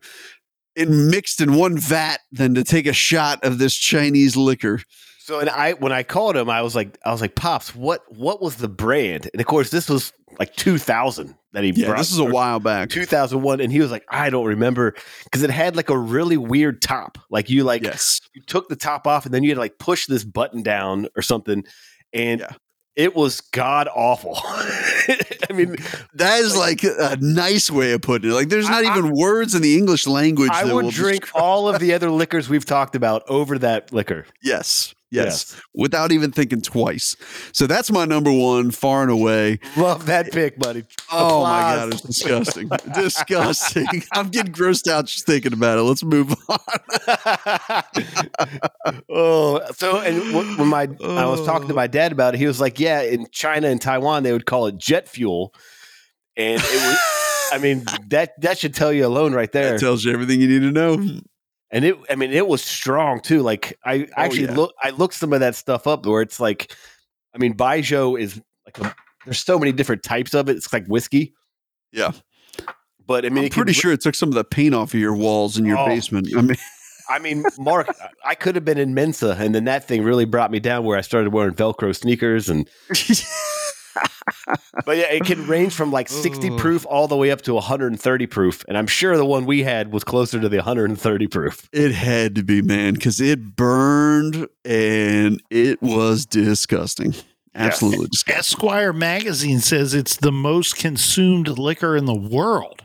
[0.75, 4.81] and mixed in one vat than to take a shot of this Chinese liquor.
[5.29, 8.01] So and I when I called him, I was like, I was like, Pops, what
[8.09, 9.29] what was the brand?
[9.31, 11.97] And of course, this was like 2000 that he Yeah, brought.
[11.99, 12.89] this is a while back.
[12.89, 16.81] 2001, and he was like, I don't remember because it had like a really weird
[16.81, 17.19] top.
[17.29, 18.21] Like you like Yes.
[18.33, 21.07] you took the top off, and then you had to like push this button down
[21.15, 21.63] or something,
[22.11, 22.49] and Yeah.
[22.95, 24.35] it was god awful.
[24.43, 25.75] I mean,
[26.15, 28.33] That is like a nice way of putting it.
[28.33, 30.49] Like there's not I- even words in the English language.
[30.51, 33.59] I that would will drink describe- all of the other liquors we've talked about over
[33.59, 34.25] that liquor.
[34.41, 34.95] Yes.
[35.11, 35.59] Yes.
[35.73, 37.15] Without even thinking twice.
[37.51, 39.59] So that's my number one, far and away.
[39.75, 40.85] Love that pick, buddy.
[41.11, 42.69] Oh my god, it's disgusting.
[42.93, 43.87] disgusting.
[44.13, 45.81] I'm getting grossed out just thinking about it.
[45.81, 46.59] Let's move on.
[49.09, 51.75] oh, so and when my I was talking to oh.
[51.75, 54.67] my dad about it, he was like, "Yeah, in China and Taiwan, they would call
[54.67, 55.53] it jet fuel,"
[56.37, 56.99] and it was.
[57.51, 59.71] I mean that that should tell you alone right there.
[59.71, 61.19] That tells you everything you need to know.
[61.71, 63.41] And it, I mean, it was strong too.
[63.41, 64.55] Like I oh, actually yeah.
[64.55, 66.75] look, I looked some of that stuff up where it's like,
[67.33, 70.57] I mean, Baijiu is like a, there's so many different types of it.
[70.57, 71.33] It's like whiskey.
[71.91, 72.11] Yeah.
[73.05, 75.15] But I mean, I'm pretty sure it took some of the paint off of your
[75.15, 75.85] walls in your Oh.
[75.87, 76.27] basement.
[76.35, 76.57] I mean,
[77.09, 77.89] I mean, Mark,
[78.23, 80.95] I could have been in Mensa, and then that thing really brought me down where
[80.95, 82.49] I started wearing Velcro sneakers.
[82.49, 82.69] And
[84.85, 86.59] but yeah, it can range from like 60 Ugh.
[86.59, 88.63] proof all the way up to 130 proof.
[88.67, 91.69] And I'm sure the one we had was closer to the 130 proof.
[91.71, 97.13] it had to be, man, because it burned and it was disgusting.
[97.55, 98.39] Absolutely disgusting.
[98.39, 102.83] Esquire magazine says it's the most consumed liquor in the world.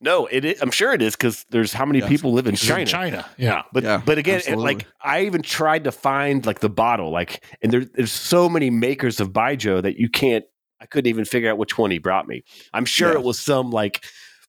[0.00, 2.08] No, it is, I'm sure it is because there's how many Yeah.
[2.08, 2.80] people live in It's China.
[2.82, 3.62] In China, yeah.
[3.72, 7.44] But Yeah, but again, it, like I even tried to find like the bottle, like,
[7.62, 10.44] and there, there's so many makers of Baijiu that you can't.
[10.80, 12.44] I couldn't even figure out which one he brought me.
[12.72, 13.18] I'm sure Yeah.
[13.18, 14.04] it was some like,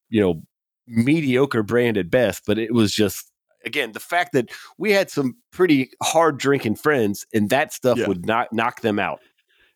[0.10, 0.44] you know,
[0.88, 3.32] mediocre brand at best, but it was just
[3.66, 8.08] again the fact that we had some pretty hard drinking friends, and that stuff Yeah.
[8.08, 9.20] would not knock them out.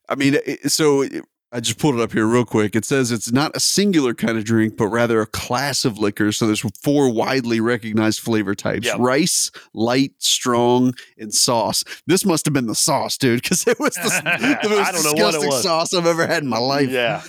[0.08, 2.76] I mean, so it- I just pulled it up here real quick.
[2.76, 6.32] It says it's not a singular kind of drink, but rather a class of liquor.
[6.32, 8.98] So there's four widely recognized flavor types: Yep.
[8.98, 11.84] rice, light, strong, and sauce.
[12.08, 15.04] This must have been the sauce, dude, because it was the, the most I don't
[15.04, 16.89] know what it disgusting sauce I've ever had in my life.
[16.89, 17.22] Yeah,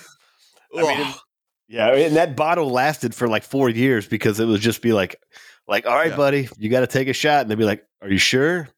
[0.74, 1.14] I mean,
[1.68, 5.16] yeah, and that bottle lasted for like four years because it would just be like,
[5.68, 6.16] like, all right, Yeah.
[6.16, 8.68] buddy, you got to take a shot, and they'd be like, "Are you sure?"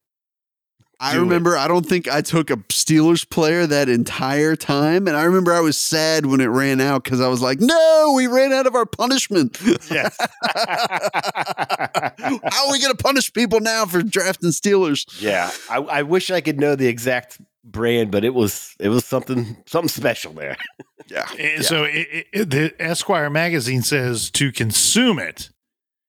[0.98, 1.22] I do it.
[1.22, 1.56] remember.
[1.58, 5.60] I don't think I took a Steelers player that entire time, and I remember I
[5.60, 8.74] was sad when it ran out because I was like, "No, we ran out of
[8.74, 9.58] our punishment.
[9.90, 10.16] Yes.
[10.56, 16.30] How are we going to punish people now for drafting Steelers?" yeah, I, I wish
[16.30, 20.56] I could know the exact brand, but it was it was something something special there.
[21.08, 21.24] Yeah.
[21.38, 25.50] Eh, So it, it, the Esquire magazine says to consume it,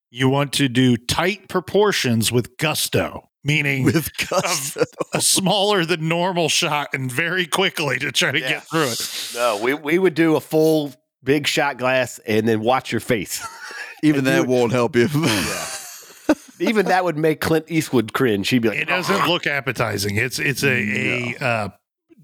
[0.10, 4.84] you want to do tight proportions with gusto, meaning with gusto.
[5.14, 8.50] a smaller than normal shot and very quickly to try to Yeah.
[8.50, 9.32] get through it.
[9.34, 13.46] No, we we would do a full big shot glass and then watch your face.
[14.04, 15.08] Even I do that it- won't help you.
[16.60, 18.50] Even that would make Clint Eastwood cringe.
[18.50, 20.16] He'd be like, It doesn't look appetizing.
[20.18, 21.70] It's it's a, a uh,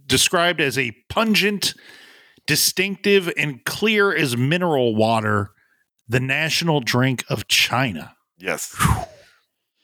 [0.08, 1.76] described as a pungent,
[2.48, 5.52] distinctive, and clear as mineral water.
[6.08, 8.16] The national drink of China.
[8.38, 8.76] Yes.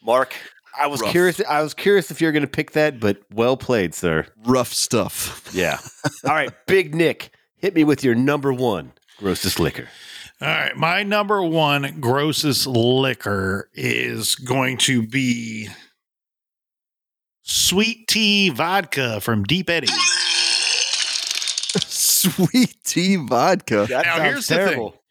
[0.04, 0.34] Mark,
[0.78, 1.12] I was Rough.
[1.12, 1.42] curious.
[1.48, 4.26] I was curious if you're going to pick that, but well played, sir.
[4.46, 5.50] Rough stuff.
[5.54, 5.78] Yeah.
[6.26, 9.88] All right, Big Nick, hit me with your number one grossest liquor.
[10.42, 15.68] All right, my number one grossest liquor is going to be
[17.42, 19.88] sweet tea vodka from Deep Eddy.
[21.76, 23.86] Sweet tea vodka.
[23.90, 24.66] That Now, sounds here's the thing.
[24.68, 25.02] terrible.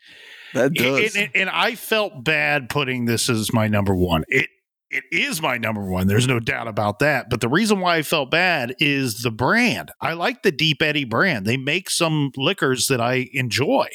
[0.54, 1.16] That And, does.
[1.16, 4.24] and- and I felt bad putting this as my number one.
[4.28, 4.48] It
[4.90, 6.07] it is my number one.
[6.07, 7.29] There's no doubt about that.
[7.29, 9.90] But the reason why I felt bad is the brand.
[10.01, 11.46] I like the Deep Eddy brand.
[11.46, 13.88] They make some liquors that I enjoy.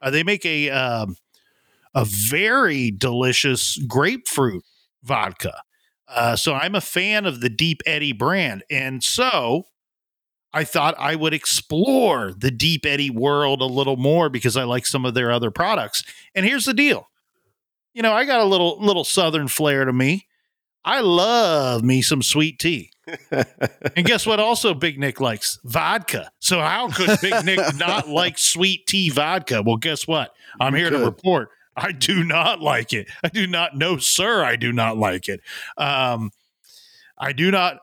[0.00, 1.16] Uh, they make a um,
[1.94, 4.64] a very delicious grapefruit
[5.02, 5.62] vodka.
[6.08, 9.64] Uh, so I'm a fan of the Deep Eddy brand, and so
[10.52, 14.86] I thought I would explore the Deep Eddy world a little more because I like
[14.86, 16.04] some of their other products.
[16.34, 17.08] And here's the deal.
[17.94, 20.25] You know, I got a little little southern flair to me.
[20.86, 22.90] I love me some sweet tea.
[23.96, 25.58] And guess what also Big Nick likes?
[25.64, 26.30] Vodka.
[26.40, 29.62] So how could Big Nick not like sweet tea vodka?
[29.64, 30.32] Well, guess what?
[30.60, 33.08] I'm here to report I do not like it.
[33.22, 34.42] I do not know, sir.
[34.42, 35.40] I do not like it.
[35.76, 36.30] Um,
[37.18, 37.78] I do not.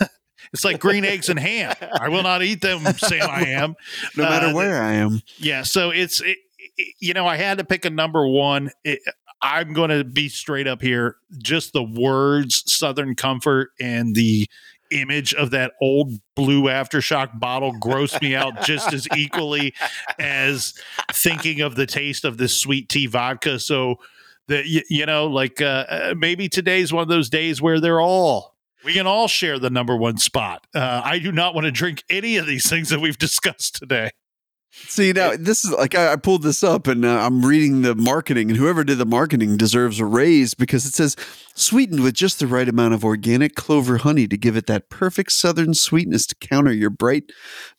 [0.52, 1.74] it's like green eggs and ham.
[2.00, 3.28] I will not eat them, Sam.
[3.30, 3.74] I am.
[4.16, 5.20] no matter uh, where I am.
[5.38, 6.38] Yeah, so it's it,
[6.76, 8.70] it- you know I had to pick a number one.
[8.82, 9.00] It,
[9.44, 11.16] I'm going to be straight up here.
[11.36, 14.48] Just the words "Southern Comfort" and the
[14.90, 19.74] image of that old blue aftershock bottle grossed me out just as equally
[20.18, 20.72] as
[21.12, 23.58] thinking of the taste of this sweet tea vodka.
[23.58, 23.96] So
[24.48, 28.00] that you, you know, like uh, uh, maybe today's one of those days where they're
[28.00, 28.54] all.
[28.82, 30.66] We can all share the number one spot.
[30.74, 34.10] Uh, I do not want to drink any of these things that we've discussed today.
[34.76, 37.94] See now, this is like I, I pulled this up and uh, I'm reading the
[37.94, 41.16] marketing, and whoever did the marketing deserves a raise because it says
[41.54, 45.30] sweetened with just the right amount of organic clover honey to give it that perfect
[45.30, 47.30] southern sweetness to counter your bright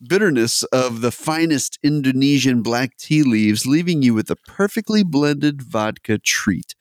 [0.08, 6.18] bitterness of the finest Indonesian black tea leaves, leaving you with a perfectly blended vodka
[6.18, 6.76] treat.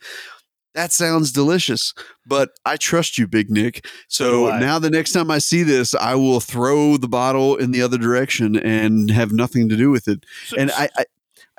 [0.75, 1.95] That sounds delicious,
[2.27, 3.87] but I trust you, Big Nick.
[4.09, 7.71] So So now the next time I see this, I will throw the bottle in
[7.71, 10.25] the other direction and have nothing to do with it.
[10.59, 11.05] And I, I,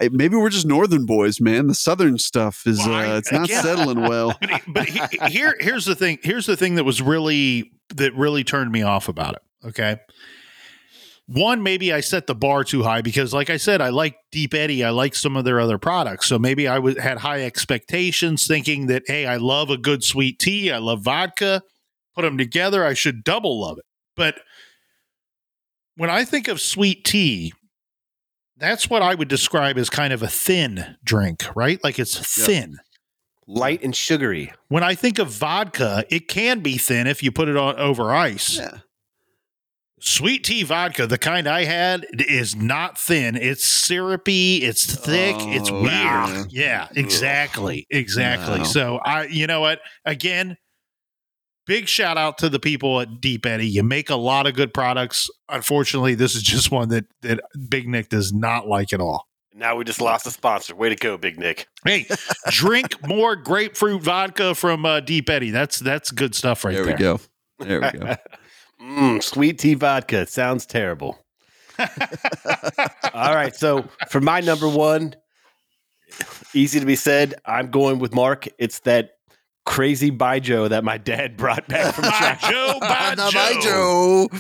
[0.02, 1.68] I maybe we're just northern boys, man.
[1.68, 4.38] The southern stuff is uh, it's not settling well.
[4.42, 8.44] but, but he- here here's the thing here's the thing that was really that really
[8.44, 9.98] turned me off about it okay
[11.28, 14.54] one maybe i set the bar too high because like i said i like deep
[14.54, 18.46] eddy i like some of their other products so maybe I was had high expectations
[18.46, 21.64] thinking that hey i love a good sweet tea i love vodka
[22.14, 23.86] put them together i should double love it
[24.16, 24.36] but
[25.96, 27.54] when i think of sweet tea
[28.58, 32.46] that's what i would describe as kind of a thin drink right like it's Yeah.
[32.46, 32.78] thin
[33.48, 34.52] Light and sugary.
[34.70, 38.12] when I think of vodka, it can be thin if you put it on over
[38.12, 38.58] ice.
[38.58, 38.80] Yeah.
[40.02, 43.36] Sweet tea vodka, the kind I had, is not thin.
[43.36, 44.58] It's syrupy.
[44.58, 45.36] It's thick.
[45.40, 45.92] it's Oh, weird.
[45.92, 46.44] yeah.
[46.50, 48.60] Yeah, exactly, exactly.
[48.60, 48.64] Wow.
[48.66, 49.80] So I, you know what?
[50.04, 50.58] Again,
[51.66, 53.68] big shout out to the people at Deep Eddy.
[53.68, 55.30] You make a lot of good products.
[55.50, 59.26] Unfortunately, this is just one that that Big Nick does not like at all.
[59.54, 60.76] Now we just lost a sponsor.
[60.76, 61.68] Way to go, Big Nick.
[61.86, 62.06] Hey,
[62.50, 65.52] drink more grapefruit vodka from uh, Deep Eddy.
[65.52, 66.96] That's that's good stuff right there there.
[66.96, 67.20] we go.
[67.60, 68.16] There we go.
[68.82, 70.26] Mm, sweet tea vodka.
[70.28, 71.18] Sounds terrible.
[73.14, 73.56] All right.
[73.56, 75.16] So for my number one,
[76.54, 78.48] easy to be said, I'm going with Mark.
[78.58, 79.12] It's that
[79.66, 82.40] crazy Baijiu that my dad brought back from By China.
[82.50, 83.60] Joe, by Bye, Joe.
[83.62, 84.40] Joe.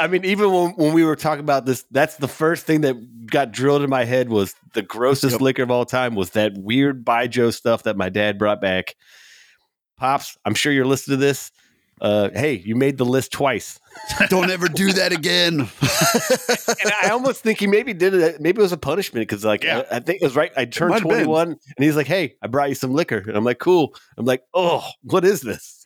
[0.00, 3.26] I mean, even when, when we were talking about this, that's the first thing that
[3.26, 5.40] got drilled in my head was the grossest Yep.
[5.40, 8.94] liquor of all time was that weird Baijiu stuff that my dad brought back.
[9.96, 11.50] Pops, I'm sure you're listening to this.
[12.00, 13.80] Uh, hey, you made the list twice.
[14.28, 15.60] Don't ever do that again.
[15.60, 18.40] and I almost think he maybe did it.
[18.40, 19.82] Maybe it was a punishment because, like, Yeah.
[19.90, 20.52] I, I think it was right.
[20.56, 21.24] I turned might have been.
[21.24, 24.24] 21, and he's like, "Hey, I brought you some liquor," and I'm like, "Cool." I'm
[24.24, 25.77] like, "Oh, what is this?"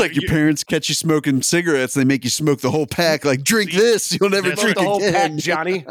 [0.00, 1.94] It's like your parents catch you smoking cigarettes.
[1.94, 3.24] They make you smoke the whole pack.
[3.24, 4.16] Like, drink this.
[4.20, 5.38] You'll never That's Smoke drink the whole pack, again.
[5.38, 5.84] Johnny.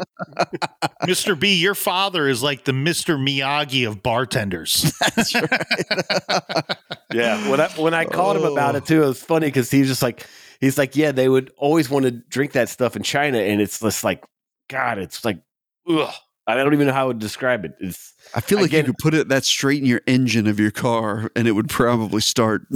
[1.02, 1.38] Mr.
[1.38, 3.16] B, your father is like the Mr.
[3.18, 4.92] Miyagi of bartenders.
[5.16, 6.76] That's right.
[7.10, 9.78] Yeah, when I when I called him about it too, it was funny because he
[9.78, 10.26] was just like,
[10.60, 13.80] he's like, "Yeah, they would always want to drink that stuff in China," and it's
[13.80, 14.22] just like,
[14.68, 15.38] God, it's like,
[15.88, 16.12] ugh.
[16.46, 17.72] I don't even know how to describe it.
[17.80, 20.60] It's I feel like Again- you could put it that straight in your engine of
[20.60, 22.66] your car, and it would probably start.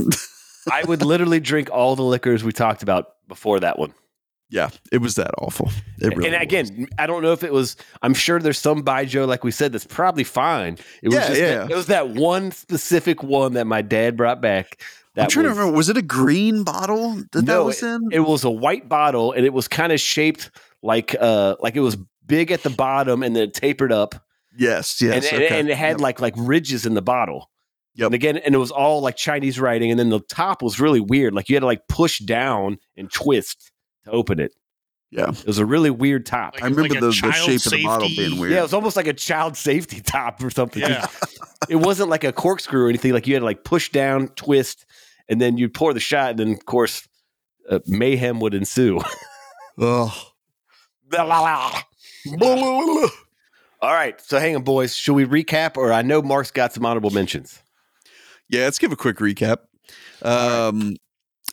[0.70, 3.94] I would literally drink all the liquors we talked about before that one.
[4.50, 5.70] yeah, it was that awful.
[6.00, 6.42] It really and was.
[6.42, 7.76] again, I don't know if it was.
[8.02, 10.76] I'm sure there's some Baijiu, like we said, that's probably fine.
[11.02, 11.58] It was Yeah, just yeah.
[11.58, 14.82] That, it was that one specific one that my dad brought back.
[15.16, 15.76] I'm trying was- to remember.
[15.76, 18.08] Was it a green bottle that that was in?
[18.12, 20.50] It was a white bottle, and it was kind of shaped
[20.82, 21.96] like uh like it was
[22.26, 24.14] big at the bottom and then it tapered up,
[24.56, 25.14] yes, yes.
[25.14, 25.60] and, and- okay.
[25.60, 26.00] and it had Yep.
[26.00, 27.50] like like ridges in the bottle.
[27.94, 28.06] Yep.
[28.06, 31.00] And again, and it was all like Chinese writing, and then the top was really
[31.00, 31.34] weird.
[31.34, 33.70] Like you had to like push down and twist
[34.04, 34.52] to open it.
[35.10, 35.28] Yeah.
[35.28, 36.54] It was a really weird top.
[36.54, 38.52] Like- I remember like the, the child shape of the bottle being weird.
[38.52, 40.82] Yeah, it was almost like a child safety top or something.
[40.82, 41.06] Yeah.
[41.68, 43.12] It wasn't like a corkscrew or anything.
[43.12, 44.84] Like you had to like push down, twist,
[45.28, 47.06] and then you'd pour the shot, and then of course
[47.70, 48.98] uh, mayhem would ensue.
[49.78, 50.10] Ugh.
[53.80, 54.96] All right, so hang on, boys.
[54.96, 57.62] Should we recap, or I know Mark's got some honorable mentions.
[58.52, 59.60] Yeah, let's give a quick recap.
[60.20, 60.96] Um,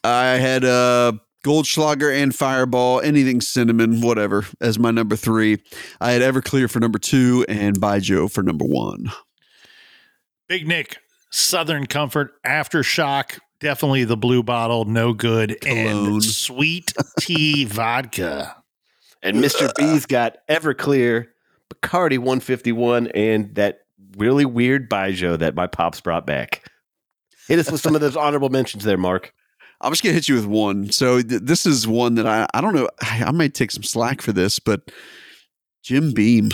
[0.03, 1.13] I had uh,
[1.45, 5.63] Goldschlager and Fireball, anything cinnamon, whatever, as my number three.
[6.01, 9.11] I had Everclear for number two and Baijiu for number one.
[10.49, 10.97] Big Nick,
[11.31, 16.15] Southern Comfort, Aftershock, definitely the blue bottle, no good, Cologne.
[16.15, 18.57] and sweet tea vodka.
[19.23, 19.71] And Mr.
[19.77, 21.27] B's got Everclear,
[21.73, 23.85] Bacardi 151, and that
[24.17, 26.68] really weird Baijiu that my pops brought back.
[27.49, 29.33] Hit us with some of those honorable mentions there, Mark.
[29.81, 30.91] I'm just gonna hit you with one.
[30.91, 32.87] So th- this is one that I I don't know.
[33.01, 34.91] I, I might take some slack for this, but
[35.83, 36.51] Jim Beam.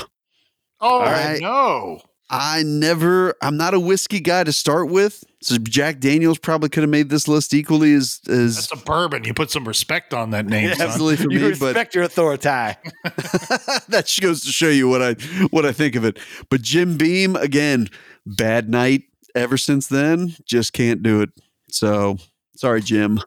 [0.80, 1.42] Oh, right.
[1.42, 2.00] no.
[2.30, 3.36] I never.
[3.42, 5.24] I'm not a whiskey guy to start with.
[5.42, 9.26] So Jack Daniels probably could have made this list equally as as That's a bourbon.
[9.26, 10.74] You put some respect on that name.
[10.74, 10.88] son.
[10.88, 11.50] absolutely for you me.
[11.52, 12.44] But respect your authority.
[13.04, 15.14] that goes to show you what I
[15.52, 16.18] what I think of it.
[16.50, 17.90] But Jim Beam again,
[18.26, 19.04] bad night.
[19.36, 21.30] Ever since then, just can't do it.
[21.70, 22.18] So
[22.56, 23.20] sorry, Jim.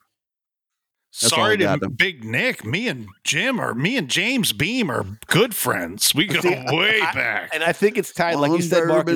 [1.21, 1.97] That's Sorry to got.
[1.97, 2.65] Big Nick.
[2.65, 6.15] Me and Jim or me and James Beam are good friends.
[6.15, 7.51] We go See, way I- back.
[7.53, 9.09] And I think it's tied, like you said, Mark.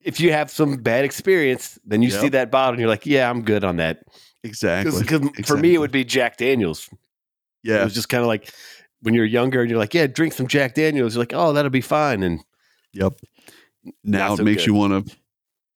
[0.00, 2.20] If you have some bad experience, then you Yep.
[2.20, 4.00] see that bottle and you're like, yeah, I'm good on that.
[4.42, 5.00] Exactly.
[5.00, 5.60] Because for Exactly.
[5.62, 6.90] me, it would be Jack Daniels.
[7.62, 7.80] Yeah.
[7.80, 8.52] It was just kind of like
[9.00, 11.14] when you're younger and you're like, yeah, drink some Jack Daniels.
[11.14, 12.22] You're like, oh, that'll be fine.
[12.22, 12.40] And
[12.92, 13.14] yep.
[14.02, 14.66] Now Not it makes good.
[14.68, 15.16] you want to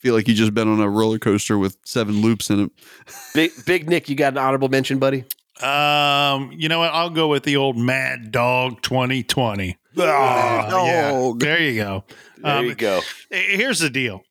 [0.00, 2.70] feel like you just been on a roller coaster with seven loops in it.
[3.34, 5.24] Big, Big Nick, you got an honorable mention, buddy?
[5.60, 6.92] Um, you know what?
[6.94, 9.76] I'll go with the old Mad Dog 2020.
[9.96, 11.10] Oh, Uh, yeah.
[11.10, 11.40] Dog.
[11.40, 12.04] There you go.
[12.36, 13.00] there Um, you go.
[13.32, 14.22] Eh, Here's the deal.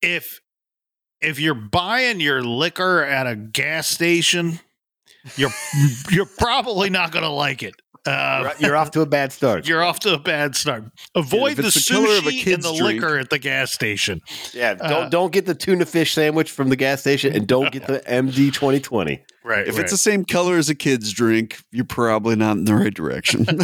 [0.00, 0.40] If
[1.20, 4.58] if you're buying your liquor at a gas station,
[5.36, 5.50] you're
[6.10, 7.74] you're probably not going to like it.
[8.04, 9.66] Uh, You're- You're off to a bad start.
[9.68, 10.84] you're off to a bad start.
[11.14, 13.38] Avoid if the it's the color of a sushi and the drink- liquor at the
[13.38, 14.20] gas station.
[14.52, 17.70] Yeah, don't Uh, don't get the tuna fish sandwich from the gas station, and don't
[17.70, 19.22] get the MD 2020.
[19.44, 19.66] Right.
[19.66, 22.94] If it's the same color as a kid's drink, you're probably not in the right
[22.94, 23.44] direction.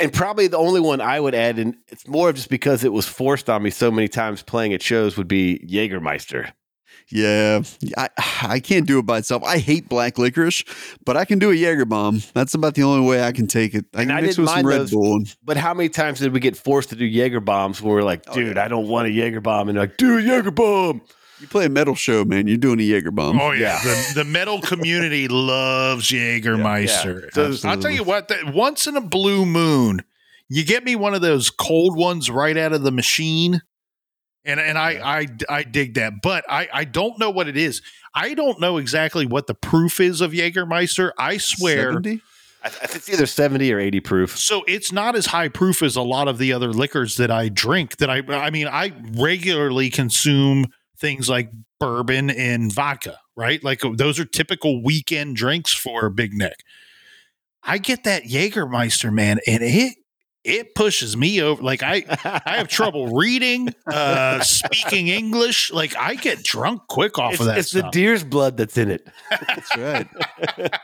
[0.00, 2.92] And probably the only one I would add, and it's more of just because it
[2.92, 6.52] was forced on me so many times playing at shows, would be Jägermeister.
[7.10, 7.62] Yeah,
[7.96, 8.08] I
[8.42, 9.42] I can't do it by itself.
[9.44, 10.64] I hate black licorice,
[11.04, 12.22] but I can do a Jaeger bomb.
[12.34, 13.86] That's about the only way I can take it.
[13.94, 15.22] I And can I mix didn't with some Red those- Bull.
[15.44, 18.04] But how many times did we get forced to do Jaeger bombs when we are
[18.04, 18.64] like, Oh, dude, yeah.
[18.64, 21.00] I don't want a Jaeger bomb, and they're like, do a Jaeger bomb.
[21.40, 22.46] you play a metal show, man.
[22.48, 23.40] You're doing a Jaeger bomb.
[23.40, 23.94] Oh yeah, Yeah.
[24.12, 27.30] The, the metal community loves Jägermeister.
[27.36, 27.50] Yeah.
[27.52, 28.28] So- I'll tell you what.
[28.28, 30.00] That once in a blue moon,
[30.48, 33.60] you get me one of those cold ones right out of the machine,
[34.48, 36.14] and and I I I dig that.
[36.22, 37.82] But I I don't know what it is.
[38.14, 41.12] I don't know exactly what the proof is of Jägermeister.
[41.18, 41.92] I swear.
[41.92, 42.22] 70?
[42.64, 44.38] I, I think it's either 70 or 80 proof.
[44.38, 47.48] So it's not as high proof as a lot of the other liquors that I
[47.48, 47.98] drink.
[47.98, 50.66] That I I mean I regularly consume
[50.98, 53.62] things like bourbon and vodka, right?
[53.62, 56.64] Like uh, those are typical weekend drinks for Big Nick.
[57.62, 59.94] I get that Jägermeister, man, and it
[60.44, 61.62] it pushes me over.
[61.62, 62.04] Like I
[62.44, 65.72] I have trouble reading, uh speaking English.
[65.72, 68.90] Like I get drunk quick off It's, of that it's the deer's blood that's in
[68.90, 69.06] it.
[69.30, 70.08] That's right.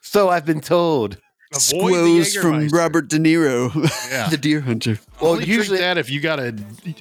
[0.00, 1.18] So I've been told.
[1.52, 3.72] Avoid Squoze from Robert De Niro,
[4.10, 4.28] Yeah.
[4.30, 4.98] the deer hunter.
[5.20, 6.54] Well, Only drink usually that if you got a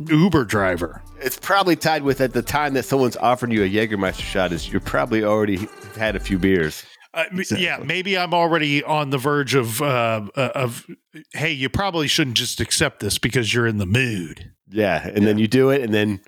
[0.08, 1.02] Uber driver.
[1.22, 4.72] it's probably tied with at the time that someone's offering you a Jägermeister shot is
[4.72, 6.84] you're probably already had a few beers.
[7.14, 7.64] Uh, Exactly.
[7.66, 10.88] Yeah, maybe I'm already on the verge of uh, uh, of.
[11.34, 14.52] Hey, you probably shouldn't just accept this because you're in the mood.
[14.70, 16.22] Yeah, and then you do it, and then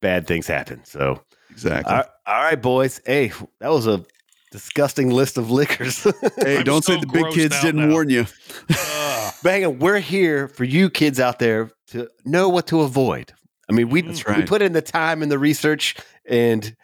[0.00, 0.84] bad things happen.
[0.84, 1.94] So, Exactly.
[1.94, 3.00] all all right, boys.
[3.06, 3.30] Hey,
[3.60, 4.04] that was a
[4.50, 6.02] disgusting list of liquors.
[6.38, 7.92] hey, I'm don't say the big kids didn't now.
[7.92, 8.26] warn you.
[8.70, 9.34] Ugh.
[9.42, 13.32] But on, we're here for you kids out there to know what to avoid.
[13.68, 16.74] I mean, we That's we put in the time and the research, and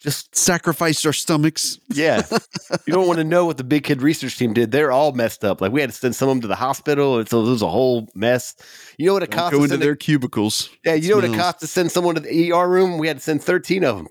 [0.00, 1.78] just Sacrificed our stomachs.
[1.92, 2.22] yeah,
[2.86, 4.70] you don't want to know what the big kid research team did.
[4.70, 5.60] They're all messed up.
[5.60, 7.62] Like we had to send some of them to the hospital, and so it was
[7.62, 8.54] a whole mess.
[8.98, 9.52] You know what it Don't costs?
[9.56, 10.70] go into send a- their cubicles.
[10.84, 11.42] yeah, you know what it smells.
[11.42, 12.98] costs to send someone to the ER room?
[12.98, 14.06] We had to send thirteen of them.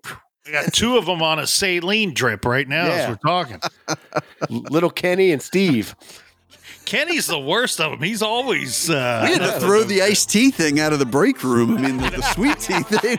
[0.47, 3.09] I got two of them on a saline drip right now as Yeah.
[3.09, 3.59] we're talking.
[4.49, 5.95] Little Kenny and Steve.
[6.85, 8.01] Kenny's the worst of them.
[8.01, 11.43] He's always We uh, had to throw the iced tea thing out of the break
[11.43, 11.77] room.
[11.77, 13.17] I mean, the, the sweet tea thing.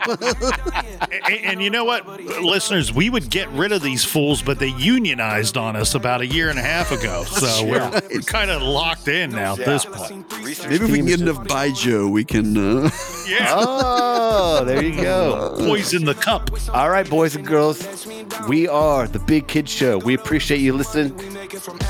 [1.29, 2.07] and, and you know what,
[2.41, 6.27] listeners, we would get rid of these fools, but they unionized on us about a
[6.27, 7.23] year and a half ago.
[7.25, 10.25] So we're, we're kind of locked in now at this point.
[10.41, 12.57] Maybe if we can get enough Baijiu, we can.
[12.57, 12.89] Uh,
[13.27, 15.55] Yeah, Oh, there you go.
[15.57, 16.49] poison the cup.
[16.73, 18.07] All right, boys and girls,
[18.47, 19.97] we are the Big Kid Show.
[19.97, 21.17] We appreciate you listening.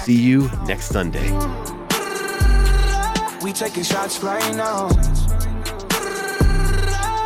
[0.04, 1.32] See you next Sunday.
[3.44, 4.90] We taking shots right now.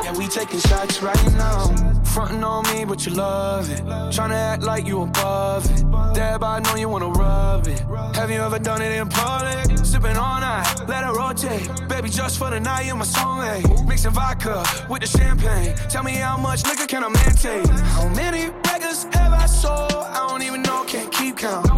[0.04, 1.74] Yeah, we taking shots right now.
[2.04, 3.80] Frontin' on me, but you love it.
[4.12, 5.86] Tryna act like you above it.
[6.14, 7.80] Dab, I know you wanna rub it.
[8.16, 9.78] Have you ever done it in public?
[9.86, 11.70] Sipping all night, let it rotate.
[11.88, 13.88] Baby, just for the night, you're my soulmate.
[13.88, 15.74] Mixing vodka with the champagne.
[15.88, 17.66] Tell me how much liquor can I maintain?
[17.96, 19.94] How many records have I sold?
[19.94, 21.71] I don't even know, can't keep count.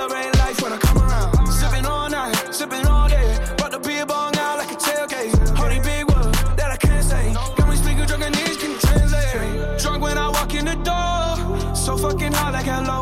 [0.00, 1.46] Celebrate life when I come around.
[1.46, 3.28] Sipping all night, sipping all day.
[3.58, 5.32] Brought the beer bong out like a tailgate.
[5.60, 7.24] Holy big word that I can't say.
[7.34, 9.78] Got me speaking drunk and these can translate.
[9.82, 11.74] Drunk when I walk in the door.
[11.74, 13.00] So fucking high like hello.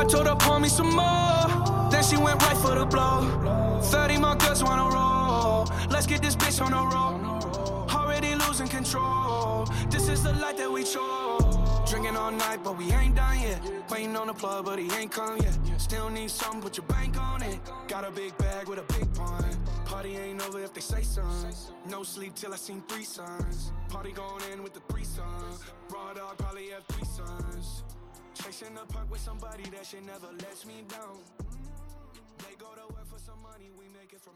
[0.00, 1.44] I told her pour me some more.
[1.90, 3.80] Then she went right for the blow.
[3.82, 5.66] 30 more girls wanna roll.
[5.90, 7.18] Let's get this bitch on the road.
[7.98, 9.66] Already losing control.
[9.90, 11.45] This is the life that we chose.
[11.88, 13.60] Drinking all night, but we ain't done yet.
[13.90, 15.56] Waiting on the plug, but he ain't come yet.
[15.78, 17.60] Still need something, put your bank on it.
[17.86, 19.44] Got a big bag with a big pun.
[19.84, 21.54] Party ain't over if they say something.
[21.88, 23.72] No sleep till I seen three sons.
[23.88, 25.62] Party going in with the three sons.
[25.88, 27.84] Raw dog probably have three sons.
[28.34, 31.18] Chasing the park with somebody that shit never lets me down.
[32.38, 34.34] They go to work for some money, we make it from.